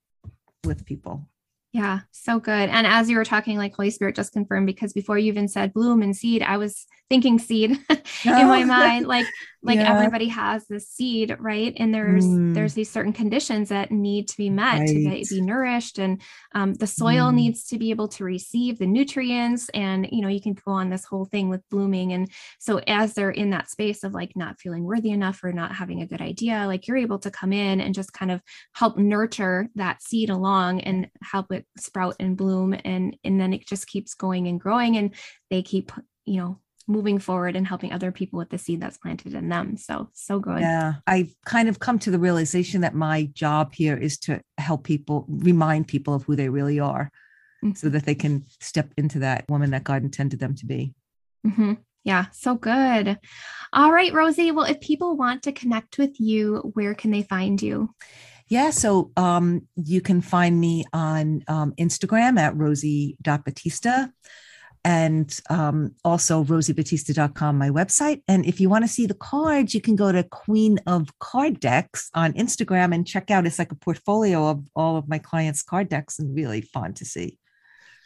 with 0.64 0.85
people. 0.85 1.28
Yeah, 1.72 2.00
so 2.11 2.38
good. 2.38 2.68
And 2.68 2.87
as 2.87 3.08
you 3.08 3.16
were 3.16 3.24
talking, 3.24 3.56
like 3.56 3.74
Holy 3.74 3.90
Spirit 3.90 4.14
just 4.14 4.32
confirmed, 4.32 4.66
because 4.66 4.92
before 4.92 5.16
you 5.16 5.28
even 5.28 5.48
said 5.48 5.72
bloom 5.72 6.02
and 6.02 6.14
seed, 6.14 6.42
I 6.42 6.58
was 6.58 6.87
thinking 7.08 7.38
seed 7.38 7.70
in 8.24 8.46
my 8.46 8.64
mind. 8.64 9.06
Like 9.06 9.26
like 9.62 9.76
yeah. 9.76 9.94
everybody 9.94 10.28
has 10.28 10.66
this 10.66 10.88
seed 10.88 11.37
right 11.38 11.72
and 11.76 11.94
there's 11.94 12.24
mm. 12.24 12.52
there's 12.54 12.74
these 12.74 12.90
certain 12.90 13.12
conditions 13.12 13.68
that 13.68 13.92
need 13.92 14.28
to 14.28 14.37
be 14.37 14.50
met 14.50 14.80
right. 14.80 14.88
to 14.88 14.94
be, 14.94 15.24
be, 15.28 15.40
nourished 15.40 15.98
and 15.98 16.20
um, 16.54 16.74
the 16.74 16.87
soil 16.87 17.30
mm. 17.30 17.35
needs 17.35 17.64
to 17.64 17.78
be 17.78 17.90
able 17.90 18.08
to 18.08 18.24
receive 18.24 18.78
the 18.78 18.87
nutrients 18.87 19.68
and 19.70 20.08
you 20.11 20.20
know 20.20 20.28
you 20.28 20.40
can 20.40 20.54
go 20.54 20.72
on 20.72 20.90
this 20.90 21.04
whole 21.04 21.24
thing 21.24 21.48
with 21.48 21.68
blooming 21.70 22.12
and 22.12 22.28
so 22.58 22.78
as 22.88 23.14
they're 23.14 23.30
in 23.30 23.50
that 23.50 23.70
space 23.70 24.02
of 24.02 24.12
like 24.12 24.32
not 24.35 24.58
feeling 24.58 24.85
worthy 24.85 25.11
enough 25.11 25.42
or 25.44 25.52
not 25.52 25.74
having 25.74 26.02
a 26.02 26.06
good 26.06 26.20
idea 26.20 26.66
like 26.66 26.88
you're 26.88 26.96
able 26.96 27.18
to 27.18 27.30
come 27.30 27.52
in 27.52 27.80
and 27.80 27.94
just 27.94 28.12
kind 28.12 28.30
of 28.30 28.42
help 28.74 28.96
nurture 28.96 29.68
that 29.76 30.02
seed 30.02 30.28
along 30.28 30.80
and 30.80 31.08
help 31.22 31.52
it 31.52 31.62
sprout 31.77 32.16
and 32.20 32.37
bloom 32.37 32.75
and 32.85 33.16
and 33.25 33.40
then 33.40 33.53
it 33.53 33.66
just 33.66 33.87
keeps 33.87 34.14
going 34.14 34.46
and 34.46 34.61
growing 34.61 34.96
and 34.96 35.14
they 35.51 35.62
keep 35.62 35.92
you 36.25 36.38
know 36.38 36.59
moving 36.88 37.18
forward 37.18 37.57
and 37.57 37.66
helping 37.66 37.92
other 37.92 38.12
people 38.12 38.38
with 38.38 38.51
the 38.51 38.59
seed 38.59 38.81
that's 38.81 38.98
planted 38.98 39.35
in 39.35 39.48
them. 39.48 39.77
So, 39.77 40.11
so 40.12 40.38
good. 40.38 40.61
Yeah. 40.61 40.94
I've 41.07 41.35
kind 41.44 41.68
of 41.68 41.79
come 41.79 41.98
to 42.01 42.11
the 42.11 42.18
realization 42.18 42.81
that 42.81 42.94
my 42.94 43.25
job 43.33 43.72
here 43.75 43.96
is 43.96 44.18
to 44.20 44.40
help 44.59 44.85
people, 44.85 45.25
remind 45.29 45.88
people 45.88 46.14
of 46.14 46.25
who 46.25 46.37
they 46.37 46.48
really 46.48 46.81
are 46.81 47.11
mm-hmm. 47.64 47.75
so 47.75 47.88
that 47.88 48.05
they 48.05 48.14
can 48.14 48.44
step 48.61 48.92
into 48.96 49.20
that 49.20 49.44
woman 49.48 49.70
that 49.70 49.85
God 49.85 50.03
intended 50.03 50.40
them 50.40 50.55
to 50.57 50.66
be. 50.66 50.94
Mm-hmm. 51.46 51.75
Yeah, 52.05 52.27
so 52.33 52.57
good. 52.57 53.18
All 53.72 53.92
right, 53.92 54.12
Rosie. 54.12 54.51
Well, 54.51 54.64
if 54.64 54.81
people 54.81 55.16
want 55.16 55.44
to 55.44 55.53
connect 55.53 55.98
with 55.98 56.18
you, 56.18 56.72
where 56.75 56.94
can 56.94 57.12
they 57.12 57.22
find 57.22 57.62
you? 57.62 57.90
Yeah, 58.48 58.70
so 58.70 59.11
um, 59.16 59.66
you 59.76 60.00
can 60.00 60.20
find 60.20 60.61
me 60.61 60.85
on 60.92 61.42
um, 61.48 61.72
Instagram 61.78 62.38
at 62.38 62.57
rosie.batista 62.57 64.09
and 64.85 65.40
um, 65.48 65.94
also 66.05 66.42
rosiebatista.com, 66.44 67.57
my 67.57 67.70
website. 67.70 68.22
And 68.26 68.44
if 68.44 68.61
you 68.61 68.68
want 68.68 68.85
to 68.85 68.88
see 68.88 69.07
the 69.07 69.14
cards, 69.14 69.74
you 69.74 69.81
can 69.81 69.96
go 69.96 70.11
to 70.11 70.24
Queen 70.24 70.78
of 70.87 71.16
Card 71.20 71.61
Decks 71.61 72.11
on 72.14 72.33
Instagram 72.33 72.94
and 72.94 73.07
check 73.07 73.31
out. 73.31 73.46
It's 73.46 73.59
like 73.59 73.72
a 73.72 73.76
portfolio 73.76 74.48
of 74.48 74.64
all 74.74 74.96
of 74.96 75.09
my 75.09 75.18
clients' 75.18 75.62
card 75.62 75.88
decks 75.88 76.18
and 76.18 76.35
really 76.35 76.62
fun 76.62 76.94
to 76.94 77.05
see. 77.05 77.38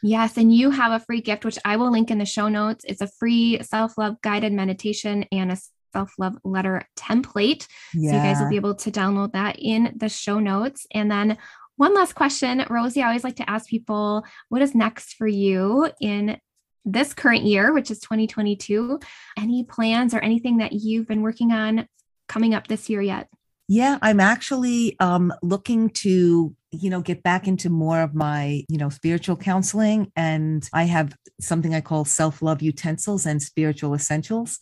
Yes, 0.02 0.36
and 0.36 0.54
you 0.54 0.70
have 0.70 0.92
a 0.92 1.04
free 1.04 1.22
gift, 1.22 1.44
which 1.44 1.58
I 1.64 1.76
will 1.76 1.90
link 1.90 2.10
in 2.10 2.18
the 2.18 2.26
show 2.26 2.48
notes. 2.48 2.84
It's 2.86 3.00
a 3.00 3.08
free 3.18 3.62
self 3.62 3.96
love 3.96 4.20
guided 4.20 4.52
meditation 4.52 5.24
and 5.32 5.50
a 5.50 5.58
self 5.92 6.12
love 6.18 6.36
letter 6.44 6.82
template. 6.96 7.66
Yeah. 7.94 8.10
So 8.10 8.16
you 8.16 8.22
guys 8.22 8.40
will 8.40 8.50
be 8.50 8.56
able 8.56 8.74
to 8.76 8.90
download 8.90 9.32
that 9.32 9.56
in 9.58 9.94
the 9.96 10.08
show 10.08 10.38
notes. 10.38 10.86
And 10.92 11.10
then 11.10 11.38
one 11.76 11.94
last 11.94 12.14
question, 12.14 12.64
Rosie. 12.70 13.02
I 13.02 13.08
always 13.08 13.24
like 13.24 13.36
to 13.36 13.50
ask 13.50 13.68
people 13.68 14.24
what 14.48 14.62
is 14.62 14.74
next 14.74 15.14
for 15.14 15.26
you 15.26 15.90
in 16.00 16.38
this 16.84 17.12
current 17.12 17.44
year, 17.44 17.74
which 17.74 17.90
is 17.90 17.98
2022. 18.00 18.98
Any 19.36 19.64
plans 19.64 20.14
or 20.14 20.20
anything 20.20 20.58
that 20.58 20.72
you've 20.72 21.06
been 21.06 21.22
working 21.22 21.52
on 21.52 21.86
coming 22.28 22.54
up 22.54 22.66
this 22.66 22.88
year 22.88 23.02
yet? 23.02 23.28
Yeah, 23.68 23.98
I'm 24.00 24.20
actually 24.20 24.96
um, 25.00 25.34
looking 25.42 25.90
to, 25.90 26.54
you 26.70 26.90
know, 26.90 27.00
get 27.00 27.24
back 27.24 27.48
into 27.48 27.68
more 27.68 28.00
of 28.00 28.14
my, 28.14 28.64
you 28.68 28.78
know, 28.78 28.88
spiritual 28.88 29.36
counseling. 29.36 30.12
And 30.14 30.68
I 30.72 30.84
have 30.84 31.16
something 31.40 31.74
I 31.74 31.80
call 31.80 32.04
self 32.04 32.42
love 32.42 32.62
utensils 32.62 33.26
and 33.26 33.42
spiritual 33.42 33.94
essentials. 33.94 34.60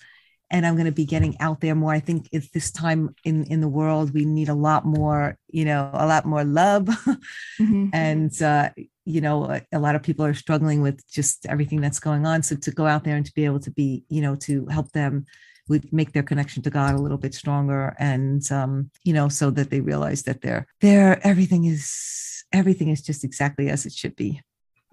And 0.50 0.66
I'm 0.66 0.74
going 0.74 0.86
to 0.86 0.92
be 0.92 1.04
getting 1.04 1.38
out 1.40 1.60
there 1.60 1.74
more. 1.74 1.92
I 1.92 2.00
think 2.00 2.28
it's 2.32 2.50
this 2.50 2.70
time 2.70 3.14
in 3.24 3.44
in 3.44 3.60
the 3.60 3.68
world 3.68 4.12
we 4.12 4.24
need 4.24 4.48
a 4.48 4.54
lot 4.54 4.84
more, 4.84 5.36
you 5.48 5.64
know, 5.64 5.90
a 5.92 6.06
lot 6.06 6.26
more 6.26 6.44
love, 6.44 6.84
mm-hmm. 6.84 7.88
and 7.92 8.42
uh, 8.42 8.70
you 9.04 9.20
know, 9.20 9.44
a, 9.44 9.62
a, 9.72 9.78
lot 9.78 9.94
of 9.94 10.02
people 10.02 10.24
are 10.24 10.34
struggling 10.34 10.80
with 10.80 11.06
just 11.10 11.46
everything 11.46 11.80
that's 11.80 12.00
going 12.00 12.24
on. 12.26 12.42
So 12.42 12.56
to 12.56 12.70
go 12.70 12.86
out 12.86 13.04
there 13.04 13.16
and 13.16 13.26
to 13.26 13.34
be 13.34 13.44
able 13.44 13.60
to 13.60 13.70
be, 13.70 14.04
you 14.08 14.22
know, 14.22 14.34
to 14.36 14.66
help 14.66 14.92
them 14.92 15.26
would 15.68 15.92
make 15.92 16.12
their 16.12 16.22
connection 16.22 16.62
to 16.62 16.70
God 16.70 16.94
a 16.94 17.00
little 17.00 17.18
bit 17.18 17.34
stronger, 17.34 17.94
and 17.98 18.50
um, 18.52 18.90
you 19.04 19.12
know, 19.12 19.28
so 19.28 19.50
that 19.50 19.70
they 19.70 19.80
realize 19.80 20.22
that 20.24 20.40
they're 20.42 20.66
they're 20.80 21.24
everything 21.26 21.64
is 21.64 22.44
everything 22.52 22.88
is 22.88 23.02
just 23.02 23.24
exactly 23.24 23.68
as 23.68 23.86
it 23.86 23.92
should 23.92 24.14
be. 24.16 24.40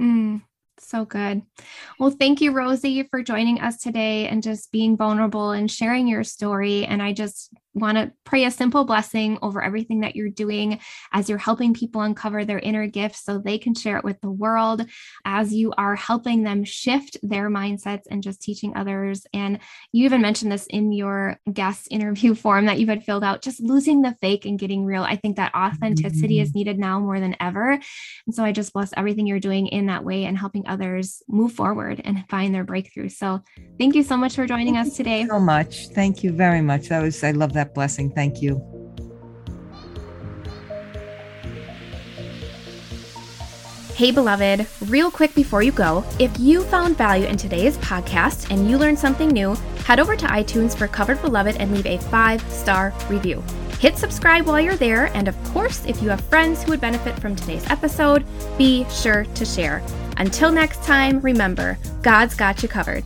Mm. 0.02 0.42
So 0.84 1.06
good. 1.06 1.44
Well, 2.00 2.10
thank 2.10 2.42
you, 2.42 2.52
Rosie, 2.52 3.04
for 3.04 3.24
joining 3.24 3.62
us 3.62 3.78
today 3.78 4.28
and 4.28 4.44
just 4.44 4.72
being 4.72 4.98
vulnerable 4.98 5.52
and 5.52 5.70
sharing 5.70 6.08
your 6.08 6.24
story. 6.24 6.86
And 6.86 7.02
I 7.02 7.14
just 7.14 7.54
want 7.74 7.98
to 7.98 8.12
pray 8.24 8.46
a 8.46 8.52
simple 8.52 8.84
blessing 8.84 9.38
over 9.42 9.62
everything 9.62 10.02
that 10.02 10.16
you're 10.16 10.30
doing 10.30 10.80
as 11.14 11.30
you're 11.30 11.38
helping 11.38 11.74
people 11.74 12.02
uncover 12.02 12.44
their 12.44 12.60
inner 12.60 12.88
gifts 12.88 13.24
so 13.24 13.38
they 13.38 13.58
can 13.58 13.74
share 13.74 13.98
it 13.98 14.04
with 14.04 14.20
the 14.22 14.32
world, 14.32 14.86
as 15.26 15.54
you 15.54 15.74
are 15.78 15.96
helping 15.96 16.44
them 16.44 16.64
shift 16.64 17.18
their 17.24 17.50
mindsets 17.50 18.04
and 18.10 18.24
just 18.24 18.42
teaching 18.42 18.76
others. 18.76 19.26
And 19.34 19.60
you 19.92 20.06
even 20.06 20.22
mentioned 20.22 20.52
this 20.52 20.68
in 20.68 20.92
your 20.92 21.40
guest 21.52 21.88
interview 21.92 22.36
form 22.42 22.66
that 22.66 22.80
you 22.80 22.88
had 22.88 23.04
filled 23.04 23.24
out, 23.24 23.42
just 23.42 23.62
losing 23.62 24.02
the 24.02 24.16
fake 24.22 24.46
and 24.46 24.60
getting 24.60 24.86
real. 24.86 25.04
I 25.04 25.16
think 25.16 25.38
that 25.38 25.56
authenticity 25.56 26.36
mm-hmm. 26.36 26.44
is 26.44 26.56
needed 26.56 26.80
now 26.80 27.00
more 27.00 27.20
than 27.20 27.36
ever. 27.40 27.72
And 27.72 28.36
so 28.36 28.44
I 28.44 28.52
just 28.52 28.74
bless 28.74 28.92
everything 28.98 29.28
you're 29.28 29.40
doing 29.40 29.68
in 29.68 29.86
that 29.88 30.04
way 30.04 30.26
and 30.26 30.38
helping 30.38 30.68
others 30.68 31.24
move 31.28 31.54
forward 31.54 32.02
and 32.04 32.28
find 32.30 32.54
their 32.54 32.64
breakthrough. 32.64 33.10
So 33.10 33.42
thank 33.78 33.96
you 33.96 34.04
so 34.04 34.18
much 34.18 34.36
for 34.36 34.46
joining 34.46 34.76
thank 34.76 34.88
us 34.88 34.98
today. 34.98 35.26
so 35.28 35.40
much. 35.40 35.88
Thank 35.90 36.24
you 36.24 36.32
very 36.32 36.62
much. 36.62 36.90
That 36.90 37.02
was, 37.02 37.24
I 37.24 37.32
love 37.32 37.54
that 37.54 37.61
that 37.62 37.74
blessing. 37.74 38.12
Thank 38.12 38.42
you. 38.42 38.60
Hey, 43.96 44.10
beloved, 44.10 44.66
real 44.88 45.12
quick 45.12 45.36
before 45.36 45.62
you 45.62 45.72
go, 45.72 46.04
if 46.18 46.32
you 46.40 46.64
found 46.64 46.98
value 46.98 47.28
in 47.28 47.38
today's 47.38 47.78
podcast 47.78 48.50
and 48.50 48.68
you 48.68 48.80
learned 48.80 48.98
something 48.98 49.30
new, 49.30 49.54
head 49.86 50.00
over 50.00 50.16
to 50.16 50.26
iTunes 50.26 50.76
for 50.76 50.88
Covered 50.88 51.22
Beloved 51.22 51.56
and 51.58 51.72
leave 51.72 51.86
a 51.86 52.00
five 52.10 52.42
star 52.52 52.94
review. 53.10 53.44
Hit 53.80 53.98
subscribe 53.98 54.48
while 54.48 54.60
you're 54.60 54.76
there, 54.76 55.06
and 55.16 55.28
of 55.28 55.36
course, 55.54 55.86
if 55.86 56.02
you 56.02 56.10
have 56.10 56.22
friends 56.22 56.64
who 56.64 56.72
would 56.72 56.82
benefit 56.82 57.20
from 57.20 57.36
today's 57.36 57.68
episode, 57.70 58.26
be 58.58 58.88
sure 58.90 59.26
to 59.36 59.46
share. 59.46 59.84
Until 60.18 60.52
next 60.52 60.84
time, 60.84 61.20
remember, 61.20 61.78
God's 62.02 62.34
got 62.34 62.64
you 62.64 62.70
covered. 62.70 63.04